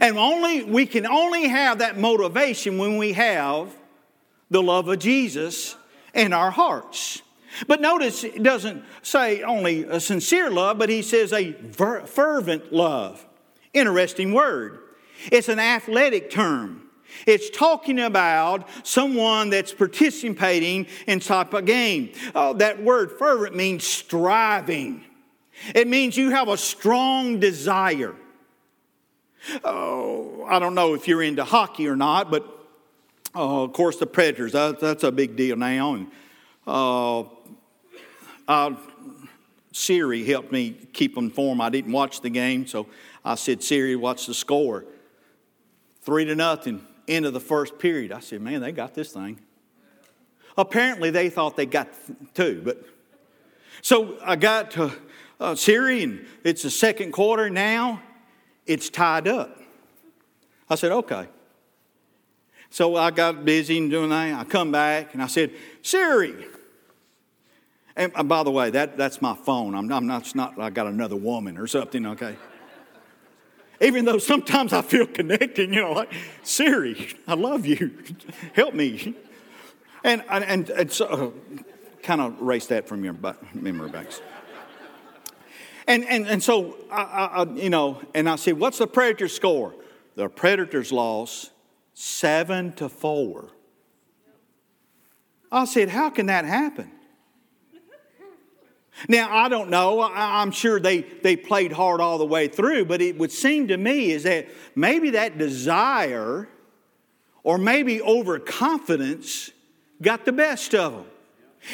And 0.00 0.16
only 0.16 0.62
we 0.62 0.86
can 0.86 1.06
only 1.06 1.48
have 1.48 1.78
that 1.78 1.98
motivation 1.98 2.78
when 2.78 2.96
we 2.96 3.12
have 3.12 3.74
the 4.50 4.62
love 4.62 4.88
of 4.88 4.98
Jesus 4.98 5.76
in 6.14 6.32
our 6.32 6.50
hearts. 6.50 7.22
But 7.66 7.80
notice 7.80 8.24
it 8.24 8.42
doesn't 8.42 8.84
say 9.02 9.42
only 9.42 9.84
a 9.84 10.00
sincere 10.00 10.50
love, 10.50 10.78
but 10.78 10.88
he 10.88 11.02
says 11.02 11.32
a 11.32 11.52
fervent 11.52 12.72
love. 12.72 13.24
Interesting 13.72 14.32
word. 14.32 14.78
It's 15.30 15.48
an 15.48 15.58
athletic 15.58 16.30
term. 16.30 16.82
It's 17.26 17.50
talking 17.50 17.98
about 17.98 18.68
someone 18.84 19.50
that's 19.50 19.72
participating 19.72 20.86
in 21.06 21.20
type 21.20 21.52
of 21.54 21.66
game. 21.66 22.12
Oh, 22.34 22.54
that 22.54 22.82
word 22.82 23.12
fervent 23.18 23.56
means 23.56 23.84
striving. 23.84 25.04
It 25.74 25.88
means 25.88 26.16
you 26.16 26.30
have 26.30 26.48
a 26.48 26.56
strong 26.56 27.40
desire. 27.40 28.14
Oh, 29.64 30.44
I 30.48 30.58
don't 30.58 30.74
know 30.74 30.94
if 30.94 31.08
you're 31.08 31.22
into 31.22 31.44
hockey 31.44 31.88
or 31.88 31.96
not, 31.96 32.30
but 32.30 32.59
uh, 33.34 33.62
of 33.64 33.72
course, 33.72 33.96
the 33.96 34.06
Predators, 34.06 34.52
that, 34.52 34.80
that's 34.80 35.04
a 35.04 35.12
big 35.12 35.36
deal 35.36 35.56
now. 35.56 35.94
And 35.94 36.10
uh, 36.66 37.20
uh, 38.48 38.74
Siri 39.72 40.24
helped 40.24 40.50
me 40.50 40.76
keep 40.92 41.16
informed. 41.16 41.60
I 41.60 41.68
didn't 41.68 41.92
watch 41.92 42.20
the 42.20 42.30
game, 42.30 42.66
so 42.66 42.86
I 43.24 43.36
said, 43.36 43.62
Siri, 43.62 43.96
watch 43.96 44.26
the 44.26 44.34
score. 44.34 44.84
Three 46.02 46.24
to 46.24 46.34
nothing, 46.34 46.84
end 47.06 47.26
of 47.26 47.32
the 47.32 47.40
first 47.40 47.78
period. 47.78 48.10
I 48.10 48.20
said, 48.20 48.40
man, 48.40 48.60
they 48.60 48.72
got 48.72 48.94
this 48.94 49.12
thing. 49.12 49.40
Apparently, 50.56 51.10
they 51.10 51.30
thought 51.30 51.56
they 51.56 51.66
got 51.66 51.88
two, 52.34 52.60
but 52.64 52.84
so 53.82 54.18
I 54.22 54.36
got 54.36 54.72
to 54.72 54.92
uh, 55.38 55.54
Siri, 55.54 56.02
and 56.02 56.26
it's 56.44 56.62
the 56.62 56.70
second 56.70 57.12
quarter 57.12 57.48
now. 57.48 58.02
It's 58.66 58.90
tied 58.90 59.26
up. 59.26 59.58
I 60.68 60.74
said, 60.74 60.92
okay. 60.92 61.28
So 62.70 62.94
I 62.94 63.10
got 63.10 63.44
busy 63.44 63.78
and 63.78 63.90
doing 63.90 64.10
that. 64.10 64.38
I 64.38 64.44
come 64.44 64.70
back 64.70 65.12
and 65.12 65.22
I 65.22 65.26
said, 65.26 65.50
Siri. 65.82 66.46
And 67.96 68.12
uh, 68.14 68.22
by 68.22 68.44
the 68.44 68.50
way, 68.50 68.70
that, 68.70 68.96
that's 68.96 69.20
my 69.20 69.34
phone. 69.34 69.74
I'm, 69.74 69.92
I'm 69.92 70.06
not, 70.06 70.34
not 70.36 70.58
I 70.58 70.70
got 70.70 70.86
another 70.86 71.16
woman 71.16 71.58
or 71.58 71.66
something, 71.66 72.06
okay? 72.06 72.36
Even 73.80 74.04
though 74.04 74.18
sometimes 74.18 74.72
I 74.72 74.82
feel 74.82 75.06
connected, 75.06 75.74
you 75.74 75.80
know, 75.80 75.92
like, 75.92 76.12
Siri, 76.42 77.08
I 77.26 77.34
love 77.34 77.66
you. 77.66 77.90
Help 78.54 78.74
me. 78.74 79.14
And, 80.04 80.22
and, 80.30 80.70
and 80.70 80.92
so, 80.92 81.34
kind 82.02 82.20
of 82.20 82.40
erase 82.40 82.66
that 82.66 82.86
from 82.88 83.04
your 83.04 83.16
memory 83.52 83.90
banks. 83.90 84.22
And, 85.86 86.04
and, 86.04 86.28
and 86.28 86.42
so, 86.42 86.76
I, 86.90 87.02
I, 87.02 87.42
you 87.54 87.68
know, 87.68 88.00
and 88.14 88.28
I 88.28 88.36
said, 88.36 88.58
what's 88.58 88.78
the 88.78 88.86
Predator 88.86 89.28
score? 89.28 89.74
The 90.14 90.28
Predators 90.28 90.92
lost 90.92 91.50
seven 92.00 92.72
to 92.72 92.88
four. 92.88 93.50
I 95.52 95.66
said, 95.66 95.90
how 95.90 96.08
can 96.08 96.26
that 96.26 96.46
happen? 96.46 96.90
Now, 99.08 99.34
I 99.34 99.48
don't 99.48 99.68
know. 99.68 100.02
I'm 100.02 100.50
sure 100.50 100.80
they, 100.80 101.00
they 101.00 101.36
played 101.36 101.72
hard 101.72 102.00
all 102.00 102.16
the 102.16 102.24
way 102.24 102.48
through, 102.48 102.86
but 102.86 103.02
it 103.02 103.18
would 103.18 103.32
seem 103.32 103.68
to 103.68 103.76
me 103.76 104.12
is 104.12 104.22
that 104.22 104.48
maybe 104.74 105.10
that 105.10 105.36
desire 105.36 106.48
or 107.42 107.58
maybe 107.58 108.00
overconfidence 108.00 109.50
got 110.00 110.24
the 110.24 110.32
best 110.32 110.74
of 110.74 110.92
them. 110.92 111.06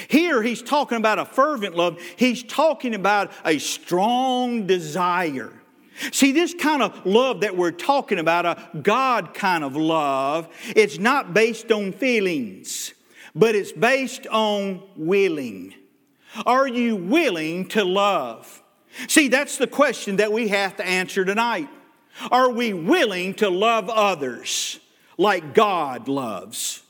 Here, 0.09 0.43
he's 0.43 0.63
talking 0.63 0.99
about 0.99 1.21
a 1.21 1.25
fervent 1.25 1.77
love, 1.77 2.01
he's 2.17 2.43
talking 2.43 2.95
about 2.95 3.31
a 3.45 3.59
strong 3.59 4.67
desire. 4.67 5.53
See, 6.13 6.33
this 6.33 6.55
kind 6.55 6.83
of 6.83 7.07
love 7.07 7.41
that 7.41 7.57
we're 7.57 7.71
talking 7.71 8.19
about, 8.19 8.47
a 8.47 8.69
God 8.83 9.35
kind 9.35 9.65
of 9.65 9.77
love, 9.77 10.49
it's 10.75 10.99
not 10.99 11.33
based 11.33 11.73
on 11.73 11.93
feelings, 11.93 12.93
but 13.35 13.55
it's 13.55 13.73
based 13.73 14.27
on 14.27 14.83
willing. 14.97 15.75
Are 16.45 16.69
you 16.69 16.97
willing 16.97 17.69
to 17.69 17.85
love? 17.85 18.63
See, 19.09 19.29
that's 19.29 19.59
the 19.59 19.67
question 19.67 20.17
that 20.17 20.33
we 20.33 20.49
have 20.49 20.77
to 20.77 20.87
answer 20.87 21.25
tonight. 21.25 21.69
Are 22.31 22.51
we 22.51 22.73
willing 22.73 23.35
to 23.35 23.49
love 23.49 23.89
others 23.89 24.81
like 25.19 25.55
God 25.55 26.09
loves? 26.09 26.83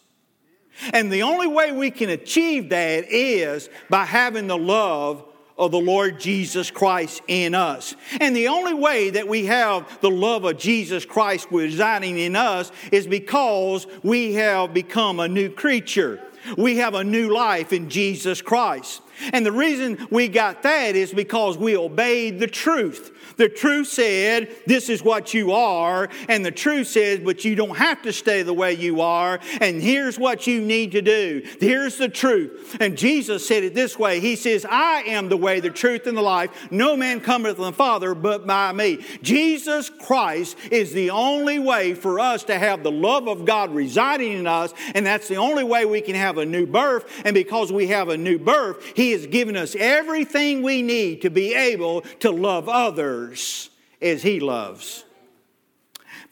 And 0.92 1.10
the 1.10 1.22
only 1.22 1.46
way 1.46 1.72
we 1.72 1.90
can 1.90 2.10
achieve 2.10 2.68
that 2.68 3.10
is 3.10 3.68
by 3.88 4.04
having 4.04 4.46
the 4.46 4.58
love 4.58 5.24
of 5.58 5.70
the 5.70 5.80
Lord 5.80 6.20
Jesus 6.20 6.70
Christ 6.70 7.22
in 7.28 7.54
us. 7.54 7.94
And 8.20 8.36
the 8.36 8.48
only 8.48 8.74
way 8.74 9.10
that 9.10 9.26
we 9.28 9.46
have 9.46 10.00
the 10.00 10.10
love 10.10 10.44
of 10.44 10.58
Jesus 10.58 11.04
Christ 11.04 11.48
residing 11.50 12.18
in 12.18 12.36
us 12.36 12.70
is 12.92 13.06
because 13.06 13.86
we 14.02 14.34
have 14.34 14.74
become 14.74 15.20
a 15.20 15.28
new 15.28 15.48
creature. 15.48 16.22
We 16.56 16.76
have 16.76 16.94
a 16.94 17.04
new 17.04 17.32
life 17.32 17.72
in 17.72 17.88
Jesus 17.88 18.42
Christ. 18.42 19.02
And 19.32 19.44
the 19.44 19.52
reason 19.52 20.06
we 20.10 20.28
got 20.28 20.62
that 20.62 20.94
is 20.94 21.12
because 21.12 21.56
we 21.56 21.76
obeyed 21.76 22.38
the 22.38 22.46
truth. 22.46 23.12
The 23.36 23.48
truth 23.48 23.88
said, 23.88 24.48
This 24.66 24.88
is 24.88 25.02
what 25.02 25.34
you 25.34 25.52
are. 25.52 26.08
And 26.28 26.44
the 26.44 26.50
truth 26.50 26.88
says, 26.88 27.20
But 27.20 27.44
you 27.44 27.54
don't 27.54 27.76
have 27.76 28.02
to 28.02 28.12
stay 28.12 28.42
the 28.42 28.54
way 28.54 28.72
you 28.72 29.00
are. 29.02 29.40
And 29.60 29.82
here's 29.82 30.18
what 30.18 30.46
you 30.46 30.60
need 30.60 30.92
to 30.92 31.02
do. 31.02 31.42
Here's 31.60 31.98
the 31.98 32.08
truth. 32.08 32.76
And 32.80 32.96
Jesus 32.96 33.46
said 33.46 33.62
it 33.62 33.74
this 33.74 33.98
way 33.98 34.20
He 34.20 34.36
says, 34.36 34.64
I 34.68 35.02
am 35.06 35.28
the 35.28 35.36
way, 35.36 35.60
the 35.60 35.70
truth, 35.70 36.06
and 36.06 36.16
the 36.16 36.22
life. 36.22 36.50
No 36.70 36.96
man 36.96 37.20
cometh 37.20 37.56
to 37.56 37.62
the 37.62 37.72
Father 37.72 38.14
but 38.14 38.46
by 38.46 38.72
me. 38.72 39.04
Jesus 39.22 39.90
Christ 39.90 40.56
is 40.70 40.92
the 40.92 41.10
only 41.10 41.58
way 41.58 41.94
for 41.94 42.18
us 42.18 42.44
to 42.44 42.58
have 42.58 42.82
the 42.82 42.92
love 42.92 43.28
of 43.28 43.44
God 43.44 43.74
residing 43.74 44.32
in 44.32 44.46
us. 44.46 44.72
And 44.94 45.04
that's 45.04 45.28
the 45.28 45.36
only 45.36 45.64
way 45.64 45.84
we 45.84 46.00
can 46.00 46.14
have 46.14 46.38
a 46.38 46.46
new 46.46 46.66
birth. 46.66 47.04
And 47.24 47.34
because 47.34 47.70
we 47.70 47.88
have 47.88 48.08
a 48.08 48.16
new 48.16 48.38
birth, 48.38 48.82
He 48.96 49.12
has 49.12 49.26
given 49.26 49.56
us 49.56 49.76
everything 49.78 50.62
we 50.62 50.80
need 50.80 51.20
to 51.22 51.30
be 51.30 51.54
able 51.54 52.00
to 52.20 52.30
love 52.30 52.68
others 52.68 53.25
others 53.26 53.70
as 54.00 54.22
He 54.22 54.40
loves. 54.40 55.04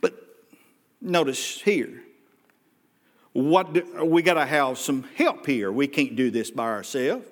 But 0.00 0.14
notice 1.00 1.60
here, 1.60 2.02
what 3.32 3.72
do, 3.72 4.04
we 4.04 4.22
got 4.22 4.34
to 4.34 4.46
have 4.46 4.78
some 4.78 5.04
help 5.16 5.46
here. 5.46 5.72
We 5.72 5.88
can't 5.88 6.14
do 6.14 6.30
this 6.30 6.50
by 6.50 6.66
ourselves. 6.66 7.26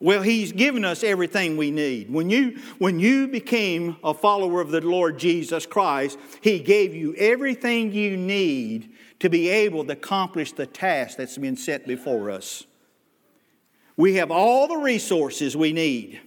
Well, 0.00 0.22
He's 0.22 0.52
given 0.52 0.84
us 0.84 1.02
everything 1.02 1.56
we 1.56 1.70
need. 1.70 2.10
When 2.10 2.28
you, 2.28 2.60
when 2.78 3.00
you 3.00 3.28
became 3.28 3.96
a 4.04 4.12
follower 4.12 4.60
of 4.60 4.70
the 4.70 4.82
Lord 4.82 5.18
Jesus 5.18 5.64
Christ, 5.64 6.18
He 6.42 6.58
gave 6.58 6.94
you 6.94 7.14
everything 7.14 7.92
you 7.92 8.16
need 8.16 8.90
to 9.20 9.30
be 9.30 9.48
able 9.48 9.84
to 9.84 9.92
accomplish 9.92 10.52
the 10.52 10.66
task 10.66 11.16
that's 11.16 11.38
been 11.38 11.56
set 11.56 11.86
before 11.86 12.30
us. 12.30 12.64
We 13.96 14.16
have 14.16 14.30
all 14.32 14.66
the 14.66 14.76
resources 14.76 15.56
we 15.56 15.72
need. 15.72 16.20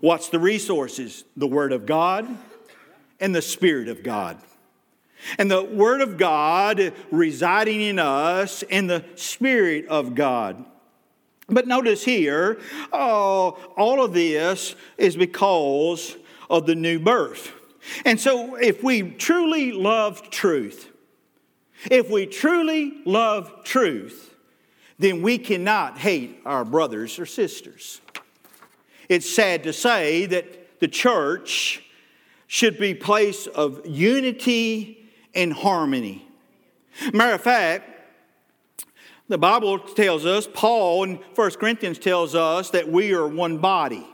What's 0.00 0.28
the 0.28 0.38
resources? 0.38 1.24
The 1.36 1.46
Word 1.46 1.72
of 1.72 1.86
God 1.86 2.26
and 3.20 3.34
the 3.34 3.42
Spirit 3.42 3.88
of 3.88 4.02
God. 4.02 4.38
And 5.38 5.50
the 5.50 5.62
Word 5.62 6.00
of 6.00 6.16
God 6.16 6.92
residing 7.10 7.80
in 7.80 7.98
us 7.98 8.62
and 8.64 8.88
the 8.88 9.04
Spirit 9.14 9.86
of 9.86 10.14
God. 10.14 10.64
But 11.48 11.66
notice 11.66 12.04
here, 12.04 12.60
oh, 12.92 13.58
all 13.76 14.02
of 14.02 14.12
this 14.12 14.74
is 14.96 15.16
because 15.16 16.16
of 16.48 16.66
the 16.66 16.74
new 16.74 16.98
birth. 16.98 17.52
And 18.04 18.20
so, 18.20 18.54
if 18.56 18.82
we 18.82 19.02
truly 19.02 19.72
love 19.72 20.30
truth, 20.30 20.90
if 21.90 22.08
we 22.10 22.26
truly 22.26 23.02
love 23.04 23.64
truth, 23.64 24.34
then 24.98 25.20
we 25.20 25.36
cannot 25.36 25.98
hate 25.98 26.40
our 26.44 26.64
brothers 26.64 27.18
or 27.18 27.26
sisters. 27.26 28.00
It's 29.12 29.28
sad 29.28 29.64
to 29.64 29.74
say 29.74 30.24
that 30.24 30.80
the 30.80 30.88
church 30.88 31.82
should 32.46 32.78
be 32.78 32.92
a 32.92 32.94
place 32.94 33.46
of 33.46 33.86
unity 33.86 35.06
and 35.34 35.52
harmony. 35.52 36.26
Matter 37.12 37.34
of 37.34 37.42
fact, 37.42 37.90
the 39.28 39.36
Bible 39.36 39.78
tells 39.78 40.24
us, 40.24 40.48
Paul 40.54 41.04
in 41.04 41.16
1 41.34 41.50
Corinthians 41.52 41.98
tells 41.98 42.34
us 42.34 42.70
that 42.70 42.88
we 42.88 43.12
are 43.12 43.28
one 43.28 43.58
body. 43.58 44.06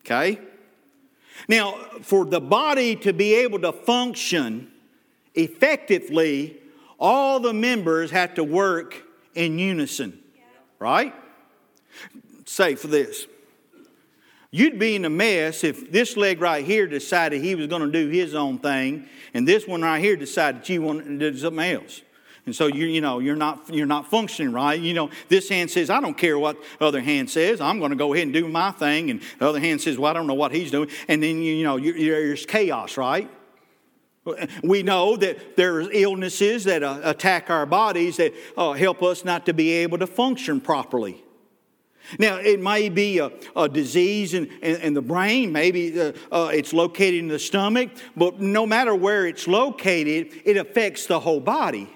Okay? 0.00 0.38
Now, 1.48 1.72
for 2.02 2.26
the 2.26 2.38
body 2.38 2.96
to 2.96 3.14
be 3.14 3.32
able 3.36 3.60
to 3.60 3.72
function 3.72 4.70
effectively, 5.34 6.58
all 7.00 7.40
the 7.40 7.54
members 7.54 8.10
have 8.10 8.34
to 8.34 8.44
work 8.44 9.04
in 9.34 9.58
unison. 9.58 10.18
Right? 10.78 11.14
Say 12.44 12.74
for 12.74 12.88
this 12.88 13.26
You'd 14.54 14.78
be 14.78 14.96
in 14.96 15.06
a 15.06 15.10
mess 15.10 15.64
if 15.64 15.90
this 15.90 16.14
leg 16.14 16.42
right 16.42 16.62
here 16.62 16.86
decided 16.86 17.40
he 17.40 17.54
was 17.54 17.68
going 17.68 17.80
to 17.80 17.90
do 17.90 18.08
his 18.08 18.34
own 18.34 18.58
thing, 18.58 19.08
and 19.32 19.48
this 19.48 19.66
one 19.66 19.80
right 19.80 19.98
here 19.98 20.14
decided 20.14 20.68
you 20.68 20.82
want 20.82 21.06
to 21.06 21.18
do 21.18 21.36
something 21.38 21.64
else. 21.64 22.02
And 22.44 22.54
so 22.54 22.66
you 22.66 22.84
you 22.86 23.00
know 23.00 23.18
you're 23.18 23.36
not 23.36 23.72
you're 23.72 23.86
not 23.86 24.10
functioning 24.10 24.52
right. 24.52 24.78
You 24.78 24.92
know 24.92 25.10
this 25.28 25.48
hand 25.48 25.70
says 25.70 25.88
I 25.88 26.00
don't 26.00 26.18
care 26.18 26.38
what 26.38 26.58
the 26.78 26.84
other 26.84 27.00
hand 27.00 27.30
says. 27.30 27.62
I'm 27.62 27.78
going 27.78 27.92
to 27.92 27.96
go 27.96 28.12
ahead 28.12 28.24
and 28.26 28.34
do 28.34 28.46
my 28.46 28.72
thing, 28.72 29.10
and 29.10 29.22
the 29.38 29.48
other 29.48 29.60
hand 29.60 29.80
says 29.80 29.96
well 29.96 30.10
I 30.10 30.12
don't 30.12 30.26
know 30.26 30.34
what 30.34 30.52
he's 30.52 30.70
doing. 30.70 30.90
And 31.08 31.22
then 31.22 31.40
you 31.40 31.64
know 31.64 31.78
there's 31.78 32.44
chaos, 32.44 32.98
right? 32.98 33.30
We 34.62 34.82
know 34.82 35.16
that 35.16 35.56
there's 35.56 35.88
illnesses 35.90 36.64
that 36.64 36.82
uh, 36.82 37.00
attack 37.02 37.50
our 37.50 37.66
bodies 37.66 38.18
that 38.18 38.34
uh, 38.56 38.72
help 38.72 39.02
us 39.02 39.24
not 39.24 39.46
to 39.46 39.54
be 39.54 39.72
able 39.72 39.98
to 39.98 40.06
function 40.06 40.60
properly. 40.60 41.24
Now, 42.18 42.36
it 42.36 42.60
may 42.60 42.88
be 42.88 43.18
a, 43.18 43.30
a 43.56 43.68
disease 43.68 44.34
in, 44.34 44.46
in, 44.62 44.80
in, 44.80 44.94
the 44.94 45.02
brain, 45.02 45.52
maybe 45.52 45.98
uh, 45.98 46.12
uh, 46.30 46.50
it's 46.52 46.72
located 46.72 47.20
in 47.20 47.28
the 47.28 47.38
stomach, 47.38 47.90
but 48.16 48.40
no 48.40 48.66
matter 48.66 48.94
where 48.94 49.26
it's 49.26 49.46
located, 49.46 50.28
it 50.44 50.56
affects 50.56 51.06
the 51.06 51.20
whole 51.20 51.40
body. 51.40 51.90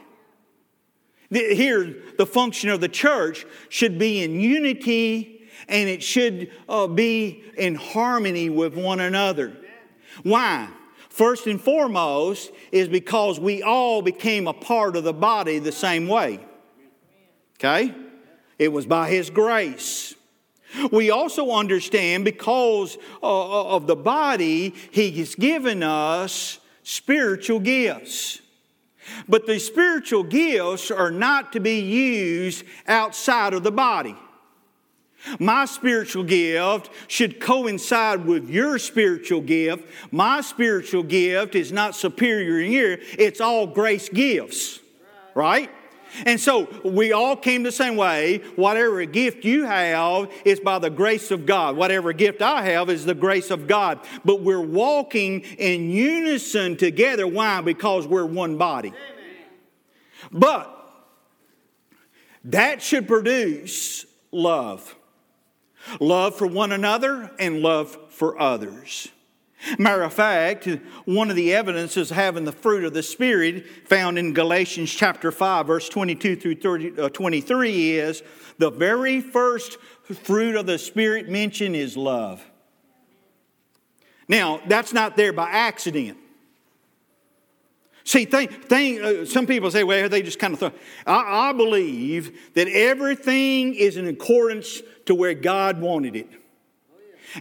Here, 1.31 1.97
the 2.19 2.27
function 2.27 2.71
of 2.71 2.81
the 2.81 2.89
church 2.89 3.47
should 3.69 3.99
be 3.99 4.23
in 4.23 4.41
unity 4.41 5.49
and 5.69 5.89
it 5.89 6.03
should 6.03 6.53
uh, 6.69 6.87
be 6.87 7.43
in 7.57 7.75
harmony 7.75 8.49
with 8.49 8.77
one 8.77 9.01
another. 9.01 9.57
Why? 10.23 10.69
First 11.09 11.47
and 11.47 11.61
foremost 11.61 12.53
is 12.71 12.89
because 12.89 13.41
we 13.41 13.63
all 13.63 14.03
became 14.03 14.47
a 14.47 14.53
part 14.53 14.97
of 14.97 15.05
the 15.05 15.15
body 15.15 15.59
the 15.59 15.73
same 15.73 16.07
way. 16.07 16.41
Okay? 17.59 17.95
It 18.59 18.73
was 18.73 18.87
by 18.87 19.11
His 19.11 19.31
grace. 19.31 20.15
We 20.91 21.11
also 21.11 21.53
understand 21.53 22.25
because 22.25 22.99
uh, 23.23 23.27
uh, 23.27 23.77
of 23.77 23.87
the 23.87 23.97
body, 23.97 24.75
He 24.91 25.11
has 25.13 25.35
given 25.35 25.83
us 25.83 26.59
spiritual 26.83 27.61
gifts. 27.61 28.41
But 29.29 29.47
the 29.47 29.59
spiritual 29.59 30.25
gifts 30.25 30.91
are 30.91 31.11
not 31.11 31.53
to 31.53 31.61
be 31.61 31.81
used 31.81 32.65
outside 32.89 33.55
of 33.55 33.63
the 33.63 33.71
body. 33.71 34.17
My 35.41 35.65
spiritual 35.65 36.25
gift 36.25 36.91
should 37.09 37.41
coincide 37.41 38.25
with 38.25 38.49
your 38.49 38.79
spiritual 38.79 39.41
gift. 39.41 39.85
My 40.13 40.41
spiritual 40.41 41.03
gift 41.03 41.55
is 41.55 41.73
not 41.73 41.97
superior 41.97 42.61
in 42.61 42.71
here, 42.71 43.01
it's 43.19 43.41
all 43.41 43.67
grace 43.67 44.09
gifts, 44.09 44.81
right? 45.35 45.71
And 46.25 46.41
so 46.41 46.69
we 46.85 47.13
all 47.13 47.37
came 47.37 47.63
the 47.63 47.73
same 47.73 47.97
way. 47.97 48.39
Whatever 48.57 49.05
gift 49.05 49.45
you 49.45 49.65
have 49.65 50.31
is 50.45 50.61
by 50.61 50.79
the 50.79 50.91
grace 50.91 51.31
of 51.31 51.47
God. 51.47 51.77
Whatever 51.77 52.13
gift 52.13 52.43
I 52.43 52.63
have 52.63 52.91
is 52.91 53.05
the 53.05 53.15
grace 53.15 53.51
of 53.51 53.67
God. 53.67 54.01
But 54.25 54.41
we're 54.41 54.61
walking 54.61 55.41
in 55.41 55.91
unison 55.91 56.77
together. 56.77 57.27
Why? 57.27 57.61
Because 57.61 58.07
we're 58.07 58.27
one 58.27 58.57
body. 58.57 58.93
But 60.33 60.73
that 62.45 62.83
should 62.83 63.07
produce 63.07 64.07
love 64.33 64.95
love 66.01 66.37
for 66.37 66.47
one 66.47 66.73
another 66.73 67.31
and 67.39 67.61
love 67.61 67.97
for 68.11 68.41
others. 68.41 69.09
Matter 69.79 70.03
of 70.03 70.13
fact, 70.13 70.69
one 71.07 71.31
of 71.31 71.37
the 71.37 71.55
evidences 71.55 72.11
having 72.11 72.45
the 72.45 72.53
fruit 72.53 72.85
of 72.85 72.93
the 72.93 73.03
Spirit 73.03 73.67
found 73.89 74.19
in 74.19 74.35
Galatians 74.35 74.93
chapter 74.93 75.33
5, 75.33 75.67
verse 75.67 75.89
22 75.89 76.37
through 76.37 76.57
30, 76.57 77.01
uh, 77.01 77.09
23 77.09 77.93
is 77.93 78.23
the 78.59 78.71
very 78.71 79.21
first 79.21 79.79
fruit 80.23 80.57
of 80.57 80.67
the 80.67 80.79
Spirit 80.79 81.29
mentioned 81.29 81.75
is 81.75 81.97
love. 81.97 82.45
Now, 84.29 84.61
that's 84.67 84.93
not 84.93 85.17
there 85.17 85.33
by 85.33 85.49
accident. 85.51 86.19
See, 88.05 88.25
think, 88.25 88.69
think, 88.69 89.01
uh, 89.01 89.25
some 89.25 89.47
people 89.47 89.71
say, 89.71 89.83
well, 89.83 90.09
they 90.09 90.23
just 90.23 90.39
kind 90.39 90.55
of 90.55 90.61
thought. 90.61 90.77
I, 91.07 91.49
I 91.49 91.53
believe 91.53 92.39
that 92.55 92.69
everything 92.69 93.75
is 93.75 93.97
in 93.97 94.07
accordance 94.07 94.81
to 95.07 95.15
where 95.15 95.35
God 95.35 95.81
wanted 95.81 96.15
it. 96.15 96.29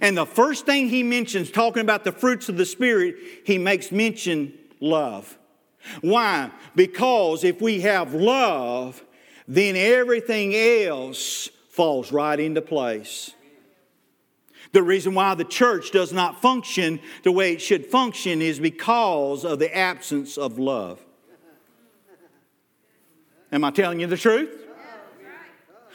And 0.01 0.17
the 0.17 0.25
first 0.25 0.65
thing 0.65 0.89
he 0.89 1.03
mentions, 1.03 1.51
talking 1.51 1.81
about 1.81 2.03
the 2.03 2.11
fruits 2.11 2.49
of 2.49 2.57
the 2.57 2.65
Spirit, 2.65 3.15
he 3.45 3.57
makes 3.57 3.91
mention 3.91 4.53
love. 4.79 5.37
Why? 6.01 6.51
Because 6.75 7.43
if 7.43 7.61
we 7.61 7.81
have 7.81 8.13
love, 8.13 9.03
then 9.47 9.75
everything 9.75 10.55
else 10.55 11.49
falls 11.69 12.11
right 12.11 12.39
into 12.39 12.61
place. 12.61 13.31
The 14.71 14.83
reason 14.83 15.13
why 15.13 15.35
the 15.35 15.45
church 15.45 15.91
does 15.91 16.11
not 16.11 16.41
function 16.41 16.99
the 17.23 17.31
way 17.31 17.53
it 17.53 17.61
should 17.61 17.85
function 17.85 18.41
is 18.41 18.59
because 18.59 19.45
of 19.45 19.59
the 19.59 19.73
absence 19.75 20.37
of 20.37 20.59
love. 20.59 20.99
Am 23.51 23.63
I 23.63 23.71
telling 23.71 23.99
you 23.99 24.07
the 24.07 24.17
truth? 24.17 24.65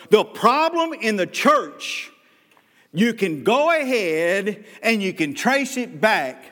The 0.08 0.24
problem 0.24 0.94
in 0.94 1.16
the 1.16 1.26
church 1.26 2.10
you 2.92 3.14
can 3.14 3.44
go 3.44 3.70
ahead 3.70 4.64
and 4.82 5.02
you 5.02 5.12
can 5.12 5.34
trace 5.34 5.76
it 5.76 6.00
back 6.00 6.44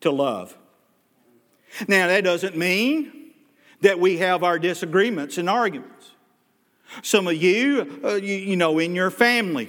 to 0.00 0.10
love. 0.10 0.56
Now, 1.88 2.08
that 2.08 2.24
doesn't 2.24 2.56
mean 2.56 3.32
that 3.80 3.98
we 3.98 4.18
have 4.18 4.42
our 4.42 4.58
disagreements 4.58 5.38
and 5.38 5.48
arguments. 5.48 6.12
Some 7.02 7.26
of 7.26 7.34
you, 7.34 8.00
uh, 8.04 8.14
you, 8.14 8.36
you, 8.36 8.56
know, 8.56 8.78
in 8.78 8.94
your 8.94 9.10
family, 9.10 9.68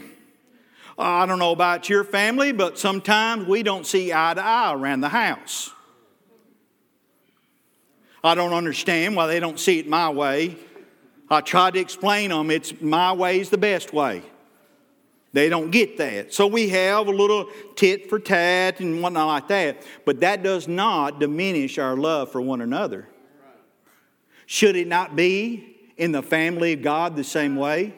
I 0.97 1.25
don't 1.25 1.39
know 1.39 1.51
about 1.51 1.89
your 1.89 2.03
family, 2.03 2.51
but 2.51 2.79
sometimes 2.79 3.47
we 3.47 3.63
don't 3.63 3.85
see 3.85 4.13
eye 4.13 4.33
to 4.33 4.43
eye 4.43 4.73
around 4.73 5.01
the 5.01 5.09
house. 5.09 5.71
I 8.23 8.35
don't 8.35 8.53
understand 8.53 9.15
why 9.15 9.27
they 9.27 9.39
don't 9.39 9.59
see 9.59 9.79
it 9.79 9.87
my 9.87 10.09
way. 10.09 10.57
I 11.29 11.41
tried 11.41 11.73
to 11.73 11.79
explain 11.79 12.29
them, 12.29 12.49
it's 12.51 12.79
my 12.81 13.11
way 13.13 13.39
is 13.39 13.49
the 13.49 13.57
best 13.57 13.93
way. 13.93 14.23
They 15.33 15.49
don't 15.49 15.71
get 15.71 15.97
that. 15.97 16.33
So 16.33 16.47
we 16.47 16.69
have 16.69 17.07
a 17.07 17.11
little 17.11 17.49
tit 17.75 18.09
for 18.09 18.19
tat 18.19 18.79
and 18.79 19.01
whatnot 19.01 19.27
like 19.27 19.47
that. 19.49 19.83
But 20.05 20.21
that 20.21 20.41
does 20.41 20.67
not 20.67 21.19
diminish 21.19 21.77
our 21.77 21.95
love 21.95 22.31
for 22.31 22.41
one 22.41 22.61
another. 22.61 23.07
Should 24.45 24.75
it 24.75 24.87
not 24.87 25.15
be 25.15 25.75
in 25.97 26.11
the 26.11 26.23
family 26.23 26.73
of 26.73 26.81
God 26.81 27.15
the 27.15 27.23
same 27.23 27.55
way? 27.55 27.93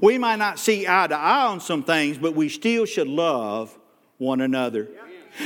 We 0.00 0.16
might 0.16 0.36
not 0.36 0.58
see 0.58 0.86
eye 0.88 1.06
to 1.06 1.14
eye 1.14 1.46
on 1.46 1.60
some 1.60 1.82
things, 1.82 2.16
but 2.16 2.34
we 2.34 2.48
still 2.48 2.86
should 2.86 3.08
love 3.08 3.78
one 4.16 4.40
another. 4.40 4.88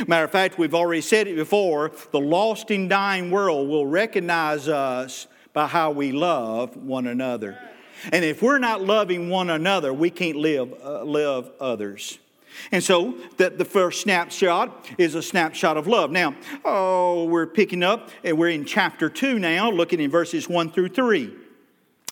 Matter 0.06 0.24
of 0.24 0.30
fact, 0.30 0.58
we've 0.58 0.74
already 0.74 1.00
said 1.00 1.26
it 1.26 1.36
before 1.36 1.92
the 2.12 2.20
lost 2.20 2.70
and 2.70 2.88
dying 2.88 3.30
world 3.30 3.68
will 3.68 3.86
recognize 3.86 4.68
us 4.68 5.26
by 5.52 5.66
how 5.66 5.90
we 5.90 6.12
love 6.12 6.76
one 6.76 7.06
another. 7.06 7.58
And 8.12 8.24
if 8.24 8.42
we're 8.42 8.58
not 8.58 8.82
loving 8.82 9.28
one 9.28 9.50
another, 9.50 9.92
we 9.92 10.10
can't 10.10 10.36
live, 10.36 10.72
uh, 10.82 11.04
live 11.04 11.50
others. 11.60 12.18
And 12.72 12.82
so 12.82 13.18
that 13.36 13.58
the 13.58 13.64
first 13.64 14.00
snapshot 14.00 14.88
is 14.98 15.14
a 15.14 15.22
snapshot 15.22 15.76
of 15.76 15.86
love. 15.86 16.10
Now, 16.10 16.34
oh, 16.64 17.24
we're 17.24 17.46
picking 17.46 17.82
up 17.82 18.10
and 18.24 18.38
we're 18.38 18.50
in 18.50 18.64
chapter 18.64 19.08
2 19.08 19.38
now, 19.38 19.70
looking 19.70 20.00
in 20.00 20.10
verses 20.10 20.48
1 20.48 20.72
through 20.72 20.88
3. 20.88 21.32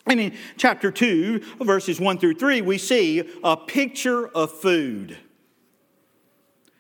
And 0.07 0.20
in 0.20 0.37
chapter 0.59 0.90
2, 0.90 1.40
verses 1.61 1.99
1 1.99 2.18
through 2.18 2.35
3, 2.35 2.61
we 2.61 2.77
see 2.77 3.38
a 3.42 3.57
picture 3.57 4.29
of 4.29 4.53
food. 4.53 5.16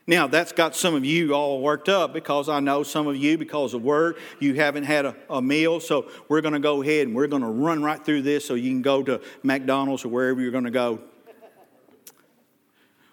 Now, 0.06 0.26
that's 0.26 0.52
got 0.52 0.76
some 0.76 0.94
of 0.94 1.04
you 1.04 1.32
all 1.32 1.62
worked 1.62 1.88
up 1.88 2.12
because 2.12 2.50
I 2.50 2.60
know 2.60 2.82
some 2.82 3.06
of 3.06 3.16
you, 3.16 3.38
because 3.38 3.72
of 3.72 3.82
work, 3.82 4.18
you 4.38 4.52
haven't 4.54 4.84
had 4.84 5.06
a, 5.06 5.16
a 5.30 5.40
meal. 5.40 5.80
So 5.80 6.10
we're 6.28 6.42
going 6.42 6.52
to 6.52 6.60
go 6.60 6.82
ahead 6.82 7.06
and 7.06 7.16
we're 7.16 7.26
going 7.26 7.42
to 7.42 7.48
run 7.48 7.82
right 7.82 8.04
through 8.04 8.22
this 8.22 8.44
so 8.44 8.54
you 8.54 8.70
can 8.70 8.82
go 8.82 9.02
to 9.02 9.22
McDonald's 9.42 10.04
or 10.04 10.08
wherever 10.08 10.40
you're 10.42 10.50
going 10.50 10.64
to 10.64 10.70
go. 10.70 11.00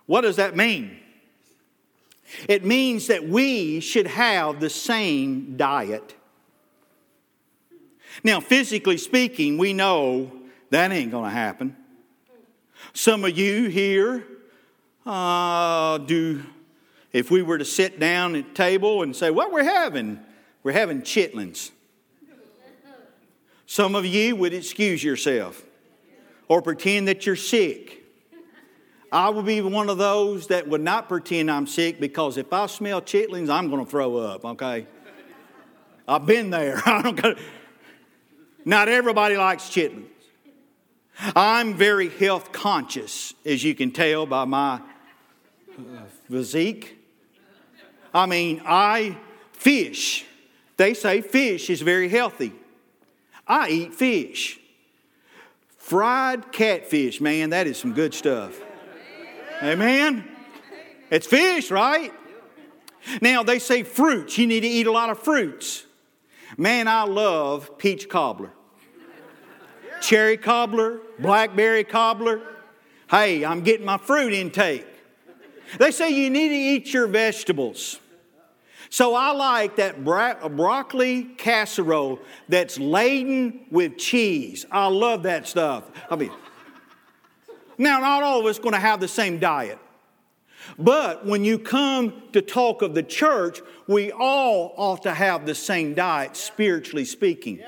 What 0.06 0.22
does 0.22 0.36
that 0.36 0.58
mean? 0.58 0.98
It 2.50 2.66
means 2.66 3.08
that 3.08 3.28
we 3.28 3.80
should 3.80 4.08
have 4.08 4.60
the 4.60 4.70
same 4.70 5.56
diet. 5.56 6.16
Now, 8.24 8.42
physically 8.42 8.98
speaking, 8.98 9.58
we 9.58 9.72
know 9.72 10.32
that 10.70 10.92
ain't 10.92 11.12
going 11.12 11.30
to 11.30 11.36
happen. 11.36 11.78
Some 12.94 13.24
of 13.24 13.38
you 13.38 13.70
here 13.70 14.26
uh, 15.06 15.98
do 16.00 16.44
if 17.14 17.30
we 17.30 17.42
were 17.42 17.58
to 17.58 17.66
sit 17.66 18.00
down 18.00 18.36
at 18.36 18.56
table 18.56 19.04
and 19.04 19.16
say, 19.16 19.30
What 19.30 19.52
we're 19.52 19.64
having? 19.64 20.20
We're 20.64 20.74
having 20.74 21.02
chitlins. 21.02 21.72
Some 23.66 23.96
of 23.96 24.06
you 24.06 24.36
would 24.36 24.54
excuse 24.54 25.04
yourself 25.04 25.64
or 26.48 26.62
pretend 26.62 27.08
that 27.08 27.26
you're 27.26 27.36
sick. 27.36 28.04
I 29.12 29.30
would 29.30 29.46
be 29.46 29.62
one 29.62 29.90
of 29.90 29.98
those 29.98 30.48
that 30.48 30.68
would 30.68 30.82
not 30.82 31.10
pretend 31.10 31.50
I'm 31.50 31.68
sick 31.68 32.00
because 32.00 32.38
if 32.38 32.52
I 32.54 32.66
smell 32.68 33.02
chitlins, 33.02 33.50
I'm 33.50 33.70
going 33.70 33.84
to 33.84 33.90
throw 33.90 34.18
up, 34.18 34.46
okay? 34.46 34.86
I've 36.08 36.26
been 36.26 36.50
there. 36.50 36.82
I 36.86 37.02
don't 37.02 37.38
not 38.64 38.90
everybody 38.90 39.38
likes 39.38 39.64
chitlins. 39.70 40.08
I'm 41.36 41.74
very 41.76 42.10
health 42.10 42.52
conscious, 42.52 43.34
as 43.46 43.64
you 43.64 43.76
can 43.76 43.92
tell 43.92 44.26
by 44.26 44.46
my 44.46 44.76
uh, 44.76 44.82
physique. 46.30 47.01
I 48.14 48.26
mean, 48.26 48.62
I 48.66 49.18
fish. 49.54 50.26
They 50.78 50.94
say 50.94 51.22
fish 51.22 51.70
is 51.70 51.82
very 51.82 52.10
healthy. 52.10 52.54
I 53.48 53.70
eat 53.70 53.94
fish. 53.94 54.60
Fried 55.78 56.52
catfish, 56.52 57.20
man, 57.20 57.50
that 57.52 57.68
is 57.68 57.78
some 57.78 57.94
good 57.94 58.14
stuff. 58.14 58.60
Amen? 59.62 60.28
It's 61.10 61.28
fish, 61.28 61.70
right? 61.70 62.14
Now, 63.22 63.44
they 63.44 63.60
say 63.60 63.84
fruits. 63.84 64.38
You 64.38 64.48
need 64.48 64.62
to 64.62 64.68
eat 64.68 64.88
a 64.88 64.92
lot 64.92 65.10
of 65.10 65.20
fruits. 65.20 65.86
Man, 66.58 66.88
I 66.88 67.04
love 67.04 67.78
peach 67.78 68.10
cobbler, 68.10 68.52
cherry 70.02 70.38
cobbler, 70.38 71.00
blackberry 71.18 71.84
cobbler. 71.84 72.42
Hey, 73.10 73.46
I'm 73.46 73.62
getting 73.62 73.86
my 73.86 73.98
fruit 73.98 74.34
intake. 74.34 74.86
They 75.80 75.92
say 75.92 76.10
you 76.10 76.30
need 76.30 76.50
to 76.50 76.56
eat 76.56 76.94
your 76.94 77.08
vegetables. 77.08 78.00
So 78.92 79.16
I 79.16 79.32
like 79.32 79.78
that 79.78 80.04
bro- 80.04 80.50
broccoli 80.50 81.24
casserole 81.38 82.20
that's 82.50 82.78
laden 82.78 83.62
with 83.72 83.98
cheese. 83.98 84.66
I 84.70 84.88
love 84.88 85.24
that 85.24 85.48
stuff. 85.48 85.86
I 86.10 86.18
mean, 86.18 86.32
now 87.78 88.02
not 88.02 88.22
all 88.22 88.42
of 88.42 88.46
us 88.46 88.60
going 88.60 88.74
to 88.74 88.80
have 88.80 89.00
the 89.00 89.08
same 89.08 89.40
diet. 89.40 89.80
But 90.78 91.26
when 91.26 91.46
you 91.46 91.58
come 91.58 92.22
to 92.34 92.42
talk 92.42 92.82
of 92.82 92.94
the 92.94 93.02
church, 93.02 93.62
we 93.88 94.12
all 94.12 94.74
ought 94.76 95.04
to 95.04 95.14
have 95.14 95.46
the 95.46 95.56
same 95.56 95.94
diet, 95.94 96.36
spiritually 96.36 97.06
speaking. 97.06 97.64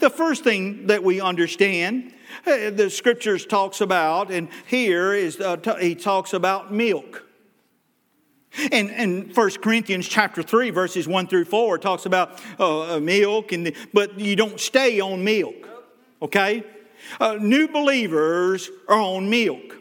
The 0.00 0.10
first 0.10 0.44
thing 0.44 0.86
that 0.86 1.04
we 1.04 1.20
understand, 1.20 2.14
uh, 2.46 2.70
the 2.70 2.88
scriptures 2.88 3.44
talks 3.44 3.82
about, 3.82 4.30
and 4.30 4.48
here 4.66 5.12
is 5.12 5.40
uh, 5.40 5.58
he 5.78 5.94
talks 5.94 6.32
about 6.32 6.72
milk. 6.72 7.27
And 8.72 8.90
in 8.90 9.30
1 9.34 9.50
Corinthians 9.62 10.08
chapter 10.08 10.42
3, 10.42 10.70
verses 10.70 11.06
1 11.06 11.26
through 11.28 11.44
4, 11.44 11.78
talks 11.78 12.06
about 12.06 12.40
uh, 12.58 12.98
milk, 13.00 13.52
and, 13.52 13.72
but 13.92 14.18
you 14.18 14.36
don't 14.36 14.58
stay 14.58 15.00
on 15.00 15.22
milk, 15.22 15.68
okay? 16.22 16.64
Uh, 17.20 17.34
new 17.34 17.68
believers 17.68 18.70
are 18.88 18.98
on 18.98 19.30
milk. 19.30 19.76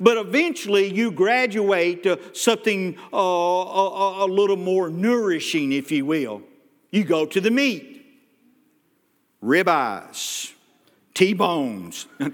But 0.00 0.16
eventually 0.16 0.92
you 0.92 1.10
graduate 1.10 2.04
to 2.04 2.18
something 2.34 2.96
uh, 3.12 3.16
a, 3.16 4.24
a 4.24 4.26
little 4.26 4.56
more 4.56 4.88
nourishing, 4.88 5.72
if 5.72 5.92
you 5.92 6.06
will. 6.06 6.42
You 6.90 7.04
go 7.04 7.26
to 7.26 7.40
the 7.40 7.50
meat, 7.50 8.06
ribeyes, 9.42 10.52
T 11.12 11.34
bones. 11.34 12.06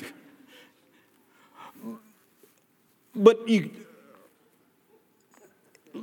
but 3.14 3.48
you, 3.48 3.70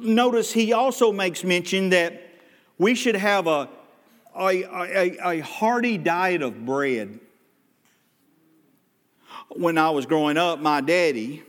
notice 0.01 0.51
he 0.51 0.73
also 0.73 1.11
makes 1.11 1.43
mention 1.43 1.89
that 1.89 2.21
we 2.77 2.95
should 2.95 3.15
have 3.15 3.47
a, 3.47 3.69
a, 4.35 4.63
a, 4.63 5.17
a 5.31 5.39
hearty 5.39 5.97
diet 5.97 6.41
of 6.41 6.65
bread. 6.65 7.19
when 9.49 9.77
I 9.77 9.89
was 9.89 10.05
growing 10.05 10.37
up, 10.37 10.59
my 10.59 10.81
daddy 10.81 11.43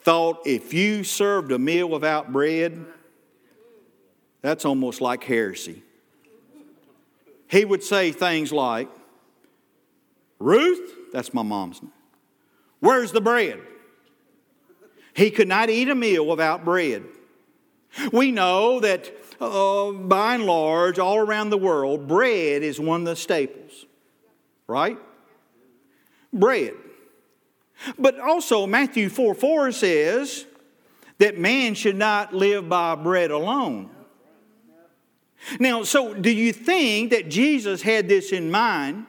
thought 0.00 0.40
if 0.46 0.72
you 0.72 1.04
served 1.04 1.52
a 1.52 1.58
meal 1.58 1.88
without 1.88 2.32
bread, 2.32 2.84
that's 4.42 4.64
almost 4.64 5.00
like 5.00 5.24
heresy. 5.24 5.82
He 7.48 7.64
would 7.64 7.82
say 7.82 8.12
things 8.12 8.52
like, 8.52 8.88
Ruth, 10.38 11.12
that's 11.12 11.32
my 11.32 11.42
mom's 11.42 11.82
name, 11.82 11.92
where's 12.80 13.12
the 13.12 13.20
bread? 13.20 13.60
He 15.16 15.30
could 15.30 15.48
not 15.48 15.70
eat 15.70 15.88
a 15.88 15.94
meal 15.94 16.26
without 16.26 16.62
bread. 16.62 17.02
We 18.12 18.32
know 18.32 18.80
that 18.80 19.10
uh, 19.40 19.92
by 19.92 20.34
and 20.34 20.44
large, 20.44 20.98
all 20.98 21.16
around 21.16 21.48
the 21.48 21.56
world, 21.56 22.06
bread 22.06 22.62
is 22.62 22.78
one 22.78 23.00
of 23.00 23.06
the 23.06 23.16
staples, 23.16 23.86
right? 24.66 24.98
Bread. 26.34 26.74
But 27.98 28.20
also, 28.20 28.66
Matthew 28.66 29.08
4 29.08 29.34
4 29.34 29.72
says 29.72 30.44
that 31.16 31.38
man 31.38 31.74
should 31.74 31.96
not 31.96 32.34
live 32.34 32.68
by 32.68 32.94
bread 32.94 33.30
alone. 33.30 33.88
Now, 35.58 35.82
so 35.82 36.12
do 36.12 36.30
you 36.30 36.52
think 36.52 37.10
that 37.12 37.30
Jesus 37.30 37.80
had 37.80 38.06
this 38.06 38.32
in 38.32 38.50
mind 38.50 39.06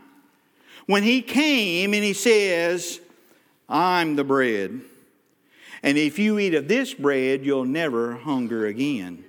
when 0.86 1.04
he 1.04 1.22
came 1.22 1.94
and 1.94 2.02
he 2.02 2.14
says, 2.14 3.02
I'm 3.68 4.16
the 4.16 4.24
bread? 4.24 4.80
And 5.84 5.98
if 5.98 6.18
you 6.20 6.40
eat 6.40 6.54
of 6.54 6.68
this 6.68 6.94
bread, 6.94 7.46
you'll 7.46 7.66
never 7.66 8.16
hunger 8.16 8.66
again. 8.66 9.24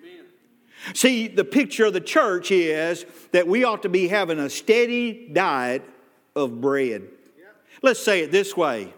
See, 0.94 1.28
the 1.28 1.44
picture 1.44 1.86
of 1.86 1.92
the 1.92 2.00
church 2.00 2.50
is 2.50 3.04
that 3.32 3.46
we 3.46 3.64
ought 3.64 3.82
to 3.82 3.88
be 3.88 4.08
having 4.08 4.38
a 4.38 4.48
steady 4.48 5.28
diet 5.32 5.82
of 6.34 6.60
bread. 6.60 7.08
Let's 7.82 8.00
say 8.00 8.20
it 8.20 8.32
this 8.32 8.56
way 8.56 8.92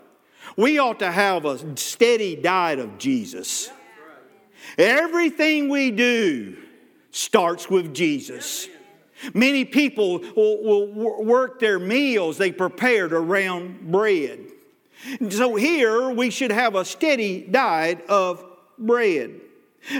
we 0.56 0.78
ought 0.78 0.98
to 0.98 1.10
have 1.10 1.44
a 1.44 1.76
steady 1.76 2.36
diet 2.36 2.78
of 2.78 2.98
Jesus. 2.98 3.70
Everything 4.78 5.68
we 5.68 5.90
do 5.90 6.56
starts 7.10 7.68
with 7.68 7.94
Jesus. 7.94 8.68
Many 9.34 9.64
people 9.64 10.20
will, 10.34 10.62
will 10.62 11.24
work 11.24 11.60
their 11.60 11.78
meals 11.78 12.38
they 12.38 12.52
prepared 12.52 13.12
around 13.12 13.90
bread. 13.90 14.40
So 15.30 15.54
here 15.54 16.10
we 16.10 16.30
should 16.30 16.52
have 16.52 16.74
a 16.74 16.84
steady 16.84 17.40
diet 17.42 18.04
of 18.08 18.44
bread. 18.78 19.40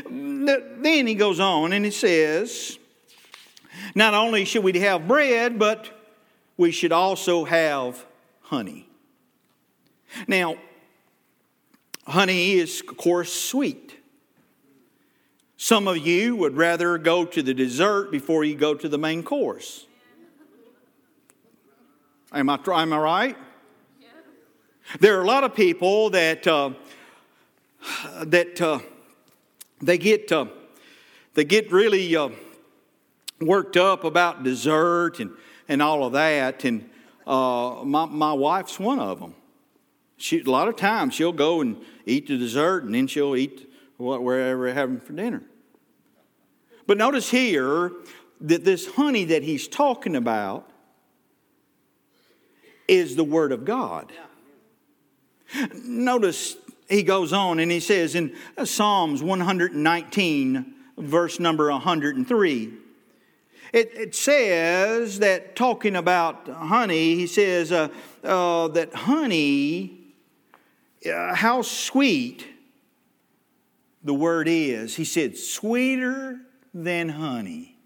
Then 0.09 1.07
he 1.07 1.15
goes 1.15 1.41
on 1.41 1.73
and 1.73 1.85
he 1.85 1.91
says, 1.91 2.79
not 3.95 4.15
only 4.15 4.45
should 4.45 4.63
we 4.63 4.79
have 4.81 5.09
bread, 5.09 5.59
but 5.59 5.89
we 6.57 6.71
should 6.71 6.93
also 6.93 7.45
have 7.45 8.05
honey. 8.43 8.87
Now, 10.27 10.57
honey 12.07 12.55
is, 12.55 12.83
of 12.87 12.97
course, 12.97 13.33
sweet. 13.33 13.97
Some 15.57 15.89
of 15.89 15.99
you 15.99 16.37
would 16.37 16.57
rather 16.57 16.99
go 16.99 17.25
to 17.25 17.43
the 17.43 17.55
dessert 17.55 18.11
before 18.11 18.45
you 18.45 18.55
go 18.55 18.75
to 18.75 18.89
the 18.89 18.99
main 18.99 19.23
course. 19.23 19.87
Am 22.33 22.51
I, 22.51 22.59
am 22.67 22.93
I 22.93 22.99
right? 22.99 23.37
There 24.99 25.19
are 25.19 25.23
a 25.23 25.27
lot 25.27 25.45
of 25.45 25.55
people 25.55 26.11
that 26.11 26.47
uh, 26.47 26.71
that 28.23 28.61
uh, 28.61 28.81
they 29.81 29.99
get 29.99 30.33
uh, 30.33 30.47
they 31.35 31.45
get 31.45 31.71
really 31.71 32.17
uh, 32.17 32.31
worked 33.41 33.77
up 33.77 34.03
about 34.03 34.43
dessert 34.43 35.21
and 35.21 35.31
and 35.69 35.81
all 35.81 36.05
of 36.05 36.15
that. 36.15 36.65
And 36.65 36.91
uh, 37.25 37.83
my 37.85 38.07
my 38.07 38.33
wife's 38.33 38.81
one 38.81 38.99
of 38.99 39.21
them. 39.21 39.35
She 40.17 40.41
a 40.41 40.51
lot 40.51 40.67
of 40.67 40.75
times 40.75 41.15
she'll 41.15 41.33
go 41.33 41.61
and 41.61 41.81
eat 42.05 42.27
the 42.27 42.37
dessert 42.37 42.83
and 42.83 42.93
then 42.93 43.07
she'll 43.07 43.37
eat 43.37 43.71
wherever 43.97 44.59
we're 44.59 44.75
having 44.75 44.99
for 44.99 45.13
dinner. 45.13 45.45
But 46.89 46.99
notice 46.99 47.31
here 47.31 47.93
that 48.41 48.65
this 48.65 48.89
honey 48.95 49.25
that 49.27 49.45
he's 49.45 49.69
talking 49.69 50.17
about 50.17 50.69
is 52.89 53.15
the 53.15 53.23
Word 53.23 53.53
of 53.53 53.65
God. 53.65 54.11
Yeah. 54.13 54.25
Notice 55.85 56.57
he 56.89 57.03
goes 57.03 57.33
on 57.33 57.59
and 57.59 57.71
he 57.71 57.81
says 57.81 58.15
in 58.15 58.35
Psalms 58.65 59.23
119, 59.23 60.75
verse 60.99 61.41
number 61.41 61.71
103, 61.71 62.73
it, 63.73 63.93
it 63.95 64.15
says 64.15 65.21
that 65.21 65.55
talking 65.55 65.95
about 65.95 66.49
honey, 66.49 67.15
he 67.15 67.27
says 67.27 67.71
uh, 67.71 67.89
uh, 68.25 68.69
that 68.69 68.93
honey, 68.93 69.99
uh, 71.07 71.35
how 71.35 71.63
sweet 71.63 72.47
the 74.03 74.15
word 74.15 74.49
is. 74.49 74.97
He 74.97 75.05
said, 75.05 75.37
sweeter 75.37 76.41
than 76.75 77.11
honey. 77.11 77.77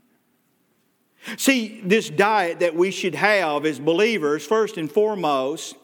See, 1.37 1.81
this 1.85 2.11
diet 2.11 2.61
that 2.61 2.74
we 2.74 2.90
should 2.90 3.14
have 3.14 3.64
as 3.64 3.79
believers, 3.79 4.46
first 4.46 4.77
and 4.77 4.90
foremost, 4.90 5.77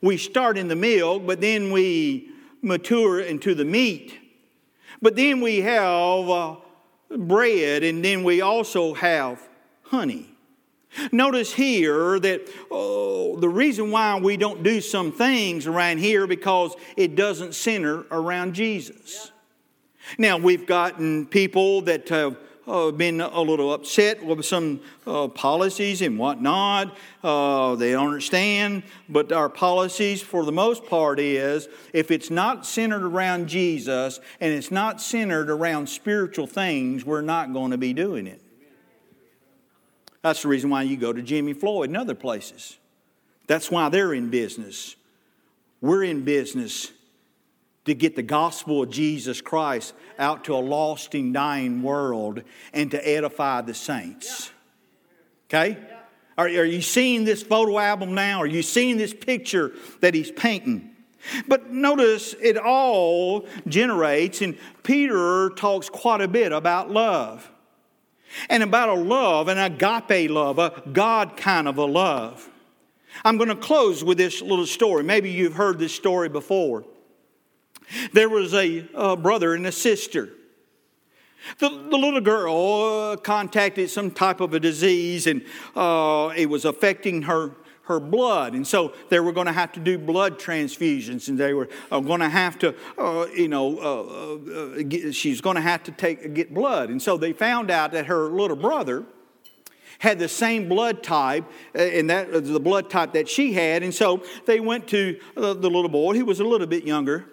we 0.00 0.16
start 0.16 0.56
in 0.58 0.68
the 0.68 0.76
milk, 0.76 1.26
but 1.26 1.40
then 1.40 1.70
we 1.70 2.30
mature 2.62 3.20
into 3.20 3.54
the 3.54 3.64
meat. 3.64 4.16
But 5.00 5.16
then 5.16 5.40
we 5.40 5.60
have 5.60 6.28
uh, 6.28 6.56
bread, 7.16 7.84
and 7.84 8.04
then 8.04 8.24
we 8.24 8.40
also 8.40 8.94
have 8.94 9.40
honey. 9.82 10.28
Notice 11.12 11.52
here 11.52 12.18
that 12.18 12.48
oh, 12.70 13.36
the 13.38 13.48
reason 13.48 13.90
why 13.90 14.18
we 14.18 14.36
don't 14.36 14.62
do 14.62 14.80
some 14.80 15.12
things 15.12 15.66
around 15.66 15.98
here 15.98 16.26
because 16.26 16.74
it 16.96 17.14
doesn't 17.14 17.54
center 17.54 18.04
around 18.10 18.54
Jesus. 18.54 19.30
Now 20.16 20.38
we've 20.38 20.66
gotten 20.66 21.26
people 21.26 21.82
that 21.82 22.08
have 22.08 22.38
uh, 22.68 22.90
been 22.90 23.20
a 23.20 23.40
little 23.40 23.72
upset 23.72 24.22
with 24.22 24.44
some 24.44 24.80
uh, 25.06 25.28
policies 25.28 26.02
and 26.02 26.18
whatnot. 26.18 26.96
Uh, 27.24 27.74
they 27.76 27.92
don't 27.92 28.06
understand, 28.06 28.82
but 29.08 29.32
our 29.32 29.48
policies, 29.48 30.20
for 30.20 30.44
the 30.44 30.52
most 30.52 30.84
part, 30.86 31.18
is 31.18 31.68
if 31.92 32.10
it's 32.10 32.30
not 32.30 32.66
centered 32.66 33.02
around 33.02 33.48
Jesus 33.48 34.20
and 34.40 34.52
it's 34.52 34.70
not 34.70 35.00
centered 35.00 35.50
around 35.50 35.88
spiritual 35.88 36.46
things, 36.46 37.04
we're 37.04 37.22
not 37.22 37.52
going 37.52 37.70
to 37.70 37.78
be 37.78 37.92
doing 37.92 38.26
it. 38.26 38.42
That's 40.22 40.42
the 40.42 40.48
reason 40.48 40.68
why 40.68 40.82
you 40.82 40.96
go 40.96 41.12
to 41.12 41.22
Jimmy 41.22 41.54
Floyd 41.54 41.88
and 41.88 41.96
other 41.96 42.14
places. 42.14 42.78
That's 43.46 43.70
why 43.70 43.88
they're 43.88 44.12
in 44.12 44.28
business. 44.28 44.94
We're 45.80 46.04
in 46.04 46.24
business 46.24 46.92
to 47.88 47.94
get 47.94 48.16
the 48.16 48.22
gospel 48.22 48.82
of 48.82 48.90
Jesus 48.90 49.40
Christ 49.40 49.94
out 50.18 50.44
to 50.44 50.54
a 50.54 50.58
lost 50.58 51.14
and 51.14 51.34
dying 51.34 51.82
world 51.82 52.42
and 52.72 52.90
to 52.92 53.08
edify 53.08 53.60
the 53.60 53.74
saints. 53.74 54.50
Okay? 55.48 55.76
Are, 56.36 56.46
are 56.46 56.64
you 56.64 56.82
seeing 56.82 57.24
this 57.24 57.42
photo 57.42 57.78
album 57.78 58.14
now? 58.14 58.40
Are 58.40 58.46
you 58.46 58.62
seeing 58.62 58.96
this 58.96 59.12
picture 59.12 59.72
that 60.00 60.14
he's 60.14 60.30
painting? 60.30 60.94
But 61.48 61.70
notice 61.70 62.34
it 62.40 62.56
all 62.56 63.46
generates, 63.66 64.40
and 64.40 64.56
Peter 64.84 65.50
talks 65.50 65.90
quite 65.90 66.20
a 66.20 66.28
bit 66.28 66.52
about 66.52 66.90
love. 66.90 67.50
And 68.48 68.62
about 68.62 68.90
a 68.90 68.94
love, 68.94 69.48
an 69.48 69.58
agape 69.58 70.30
love, 70.30 70.58
a 70.58 70.82
God 70.92 71.36
kind 71.36 71.66
of 71.66 71.78
a 71.78 71.84
love. 71.84 72.48
I'm 73.24 73.36
going 73.36 73.48
to 73.48 73.56
close 73.56 74.04
with 74.04 74.18
this 74.18 74.42
little 74.42 74.66
story. 74.66 75.02
Maybe 75.02 75.30
you've 75.30 75.54
heard 75.54 75.78
this 75.78 75.94
story 75.94 76.28
before. 76.28 76.84
There 78.12 78.28
was 78.28 78.54
a, 78.54 78.86
a 78.94 79.16
brother 79.16 79.54
and 79.54 79.66
a 79.66 79.72
sister. 79.72 80.30
The, 81.58 81.68
the 81.68 81.96
little 81.96 82.20
girl 82.20 83.12
uh, 83.12 83.16
contacted 83.16 83.90
some 83.90 84.10
type 84.10 84.40
of 84.40 84.54
a 84.54 84.60
disease 84.60 85.26
and 85.26 85.44
uh, 85.74 86.32
it 86.36 86.46
was 86.46 86.64
affecting 86.64 87.22
her, 87.22 87.52
her 87.82 88.00
blood. 88.00 88.54
And 88.54 88.66
so 88.66 88.92
they 89.08 89.20
were 89.20 89.32
going 89.32 89.46
to 89.46 89.52
have 89.52 89.72
to 89.72 89.80
do 89.80 89.98
blood 89.98 90.38
transfusions 90.38 91.28
and 91.28 91.38
they 91.38 91.54
were 91.54 91.68
uh, 91.90 92.00
going 92.00 92.20
to 92.20 92.28
have 92.28 92.58
to, 92.60 92.74
uh, 92.98 93.26
you 93.34 93.48
know, 93.48 93.78
uh, 93.78 94.52
uh, 94.52 94.82
get, 94.82 95.14
she's 95.14 95.40
going 95.40 95.56
to 95.56 95.62
have 95.62 95.82
to 95.84 95.92
take, 95.92 96.34
get 96.34 96.52
blood. 96.52 96.90
And 96.90 97.00
so 97.00 97.16
they 97.16 97.32
found 97.32 97.70
out 97.70 97.92
that 97.92 98.06
her 98.06 98.28
little 98.28 98.56
brother 98.56 99.04
had 100.00 100.18
the 100.18 100.28
same 100.28 100.68
blood 100.68 101.02
type 101.02 101.44
and 101.74 102.10
that 102.10 102.30
the 102.32 102.60
blood 102.60 102.88
type 102.88 103.14
that 103.14 103.28
she 103.28 103.52
had. 103.52 103.82
And 103.82 103.92
so 103.92 104.22
they 104.46 104.60
went 104.60 104.86
to 104.88 105.18
the 105.34 105.54
little 105.54 105.88
boy, 105.88 106.14
he 106.14 106.22
was 106.22 106.38
a 106.38 106.44
little 106.44 106.68
bit 106.68 106.84
younger, 106.84 107.26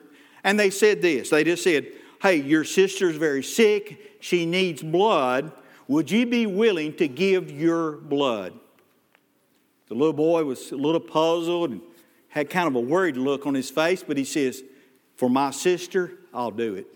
and 0.45 0.59
they 0.59 0.69
said 0.69 1.01
this 1.01 1.31
they 1.31 1.43
just 1.43 1.63
said, 1.63 1.87
Hey, 2.21 2.37
your 2.37 2.63
sister's 2.63 3.17
very 3.17 3.43
sick. 3.43 4.17
She 4.21 4.45
needs 4.45 4.81
blood. 4.81 5.51
Would 5.89 6.09
you 6.09 6.25
be 6.25 6.45
willing 6.45 6.93
to 6.95 7.07
give 7.07 7.51
your 7.51 7.91
blood? 7.91 8.53
The 9.89 9.95
little 9.95 10.13
boy 10.13 10.45
was 10.45 10.71
a 10.71 10.75
little 10.75 11.01
puzzled 11.01 11.71
and 11.71 11.81
had 12.29 12.49
kind 12.49 12.67
of 12.67 12.75
a 12.75 12.79
worried 12.79 13.17
look 13.17 13.45
on 13.45 13.53
his 13.53 13.69
face, 13.69 14.03
but 14.03 14.17
he 14.17 14.23
says, 14.23 14.63
For 15.17 15.29
my 15.29 15.51
sister, 15.51 16.13
I'll 16.33 16.51
do 16.51 16.75
it. 16.75 16.87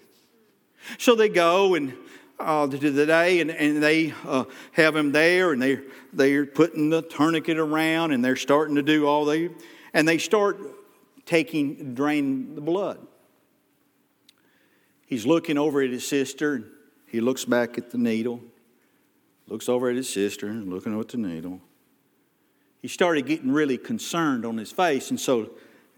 So 0.97 1.15
they 1.15 1.29
go 1.29 1.75
and 1.75 1.93
uh, 2.39 2.67
to 2.67 2.77
the 2.77 3.05
day, 3.05 3.41
and, 3.41 3.51
and 3.51 3.83
they 3.83 4.13
uh, 4.25 4.45
have 4.71 4.95
him 4.95 5.11
there, 5.11 5.51
and 5.51 5.61
they 5.61 5.81
they're 6.13 6.45
putting 6.45 6.89
the 6.89 7.01
tourniquet 7.01 7.57
around, 7.57 8.11
and 8.11 8.23
they're 8.23 8.37
starting 8.37 8.75
to 8.75 8.81
do 8.81 9.05
all 9.05 9.25
they, 9.25 9.49
and 9.93 10.07
they 10.07 10.17
start 10.17 10.59
taking, 11.25 11.93
drain 11.93 12.55
the 12.55 12.61
blood. 12.61 12.99
He's 15.09 15.25
looking 15.25 15.57
over 15.57 15.81
at 15.81 15.89
his 15.89 16.07
sister. 16.07 16.63
He 17.07 17.19
looks 17.19 17.43
back 17.43 17.79
at 17.79 17.89
the 17.89 17.97
needle, 17.97 18.41
looks 19.47 19.67
over 19.67 19.89
at 19.89 19.95
his 19.95 20.07
sister, 20.07 20.45
and 20.45 20.71
looking 20.71 20.97
at 20.97 21.07
the 21.07 21.17
needle. 21.17 21.61
He 22.79 22.87
started 22.87 23.25
getting 23.25 23.51
really 23.51 23.79
concerned 23.79 24.45
on 24.45 24.59
his 24.59 24.71
face, 24.71 25.09
and 25.09 25.19
so 25.19 25.49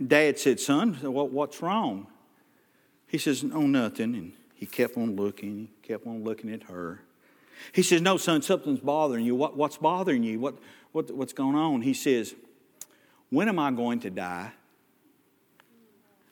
Dad 0.08 0.40
said, 0.40 0.62
Son, 0.62 0.94
what, 0.94 1.30
what's 1.30 1.62
wrong? 1.62 2.08
He 3.06 3.18
says, 3.18 3.44
No, 3.44 3.64
nothing. 3.64 4.16
And 4.16 4.32
he 4.56 4.66
kept 4.66 4.96
on 4.96 5.18
looking, 5.18 5.68
he 5.82 5.88
kept 5.90 6.08
on 6.08 6.24
looking 6.24 6.50
at 6.50 6.64
her. 6.64 7.02
He 7.74 7.84
says, 7.84 8.02
No, 8.02 8.16
son, 8.16 8.42
something's 8.42 8.80
bothering 8.80 9.26
you. 9.26 9.36
What, 9.36 9.58
what's 9.58 9.76
bothering 9.76 10.24
you? 10.24 10.40
What, 10.40 10.56
what, 10.94 11.12
what's 11.12 11.34
going 11.34 11.56
on? 11.56 11.82
He 11.82 11.94
says, 11.94 12.34
When 13.30 13.50
am 13.50 13.60
I 13.60 13.72
going 13.72 14.00
to 14.00 14.10
die? 14.10 14.54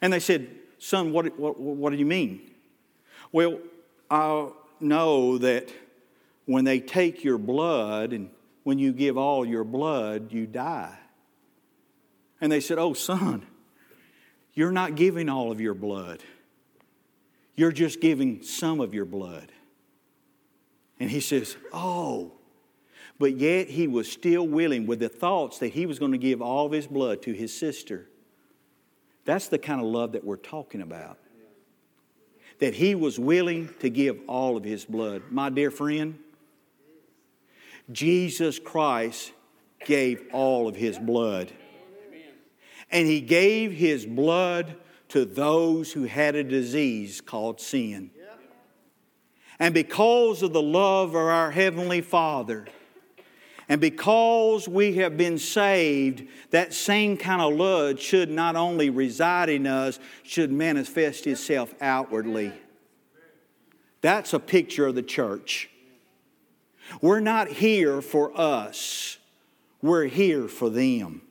And 0.02 0.14
they 0.14 0.22
said, 0.22 0.48
Son, 0.78 1.12
what, 1.12 1.38
what, 1.38 1.60
what 1.60 1.90
do 1.92 1.98
you 1.98 2.06
mean? 2.06 2.50
Well, 3.32 3.60
I 4.10 4.50
know 4.80 5.38
that 5.38 5.72
when 6.46 6.66
they 6.66 6.80
take 6.80 7.24
your 7.24 7.38
blood 7.38 8.12
and 8.14 8.30
when 8.64 8.80
you 8.80 8.92
give 8.92 9.18
all 9.18 9.46
your 9.46 9.64
blood, 9.64 10.32
you 10.32 10.48
die. 10.48 10.98
And 12.42 12.52
they 12.52 12.60
said, 12.60 12.80
Oh, 12.80 12.94
son, 12.94 13.46
you're 14.54 14.72
not 14.72 14.96
giving 14.96 15.30
all 15.30 15.52
of 15.52 15.62
your 15.62 15.74
blood. 15.74 16.24
You're 17.56 17.72
just 17.72 18.02
giving 18.02 18.42
some 18.42 18.80
of 18.80 18.94
your 18.94 19.06
blood. 19.06 19.52
And 21.00 21.10
he 21.10 21.20
says, 21.20 21.56
Oh. 21.72 22.34
But 23.20 23.36
yet 23.36 23.68
he 23.68 23.88
was 23.88 24.10
still 24.10 24.48
willing 24.48 24.88
with 24.88 25.00
the 25.00 25.10
thoughts 25.10 25.60
that 25.60 25.74
he 25.74 25.86
was 25.86 26.00
going 26.00 26.14
to 26.14 26.18
give 26.18 26.42
all 26.42 26.66
of 26.66 26.72
his 26.72 26.88
blood 26.88 27.22
to 27.24 27.34
his 27.34 27.54
sister. 27.54 28.08
That's 29.26 29.50
the 29.50 29.60
kind 29.60 29.82
of 29.82 29.88
love 29.88 30.14
that 30.14 30.24
we're 30.24 30.38
talking 30.38 30.82
about. 30.82 31.20
That 32.60 32.76
he 32.76 32.96
was 32.96 33.18
willing 33.18 33.74
to 33.80 33.90
give 33.90 34.20
all 34.28 34.58
of 34.58 34.64
his 34.64 34.86
blood. 34.86 35.24
My 35.32 35.50
dear 35.50 35.72
friend, 35.72 36.20
Jesus 37.92 38.60
Christ 38.60 39.32
gave 39.86 40.24
all 40.32 40.68
of 40.68 40.76
his 40.76 41.00
blood. 41.00 41.52
And 42.92 43.08
he 43.08 43.22
gave 43.22 43.72
his 43.72 44.06
blood 44.06 44.76
to 45.10 45.26
those 45.26 45.92
who 45.92 46.04
had 46.04 46.36
a 46.36 46.44
disease 46.44 47.22
called 47.22 47.60
sin. 47.60 48.12
And 49.60 49.74
because 49.74 50.42
of 50.42 50.54
the 50.54 50.62
love 50.62 51.10
of 51.10 51.16
our 51.16 51.52
Heavenly 51.52 52.02
Father, 52.02 52.68
and 53.70 53.80
because 53.80 54.68
we 54.68 54.96
have 54.96 55.16
been 55.16 55.38
saved, 55.38 56.28
that 56.50 56.74
same 56.74 57.16
kind 57.16 57.40
of 57.40 57.54
love 57.54 58.02
should 58.02 58.32
not 58.32 58.56
only 58.56 58.90
reside 58.90 59.48
in 59.48 59.68
us, 59.68 60.00
should 60.24 60.52
manifest 60.52 61.28
itself 61.28 61.76
outwardly. 61.80 62.52
That's 64.02 64.34
a 64.34 64.40
picture 64.40 64.88
of 64.88 64.96
the 64.96 65.04
church. 65.04 65.70
We're 67.00 67.20
not 67.20 67.48
here 67.48 68.02
for 68.02 68.36
us, 68.36 69.20
we're 69.84 70.06
here 70.06 70.48
for 70.48 70.72
them. 70.72 71.22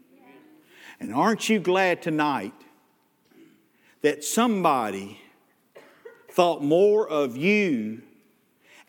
And 1.00 1.12
aren't 1.12 1.48
you 1.48 1.58
glad 1.58 2.02
tonight 2.02 2.54
that 4.02 4.22
somebody 4.22 5.20
thought 6.30 6.62
more 6.62 7.08
of 7.08 7.36
you 7.36 8.02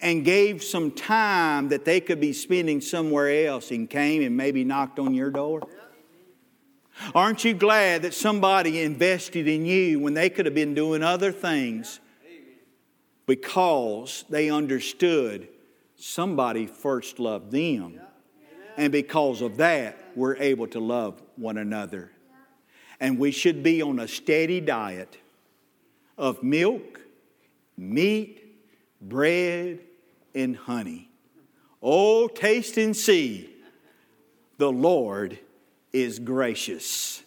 and 0.01 0.23
gave 0.23 0.63
some 0.63 0.91
time 0.91 1.69
that 1.69 1.85
they 1.85 1.99
could 1.99 2.19
be 2.19 2.33
spending 2.33 2.81
somewhere 2.81 3.45
else 3.47 3.71
and 3.71 3.89
came 3.89 4.21
and 4.21 4.35
maybe 4.35 4.63
knocked 4.63 4.99
on 4.99 5.13
your 5.13 5.29
door? 5.29 5.67
Aren't 7.15 7.45
you 7.45 7.53
glad 7.53 8.01
that 8.01 8.13
somebody 8.13 8.81
invested 8.81 9.47
in 9.47 9.65
you 9.65 9.99
when 9.99 10.13
they 10.13 10.29
could 10.29 10.45
have 10.45 10.55
been 10.55 10.73
doing 10.73 11.01
other 11.01 11.31
things 11.31 11.99
because 13.25 14.25
they 14.29 14.49
understood 14.49 15.47
somebody 15.95 16.65
first 16.65 17.19
loved 17.19 17.51
them? 17.51 17.99
And 18.77 18.91
because 18.91 19.41
of 19.41 19.57
that, 19.57 19.97
we're 20.15 20.37
able 20.37 20.67
to 20.67 20.79
love 20.79 21.21
one 21.35 21.57
another. 21.57 22.11
And 22.99 23.17
we 23.17 23.31
should 23.31 23.63
be 23.63 23.81
on 23.81 23.99
a 23.99 24.07
steady 24.07 24.59
diet 24.59 25.17
of 26.17 26.43
milk, 26.43 26.99
meat, 27.77 28.43
bread, 29.01 29.79
and 30.33 30.55
honey. 30.55 31.09
Oh, 31.81 32.27
taste 32.27 32.77
and 32.77 32.95
see, 32.95 33.49
the 34.57 34.71
Lord 34.71 35.39
is 35.93 36.19
gracious. 36.19 37.23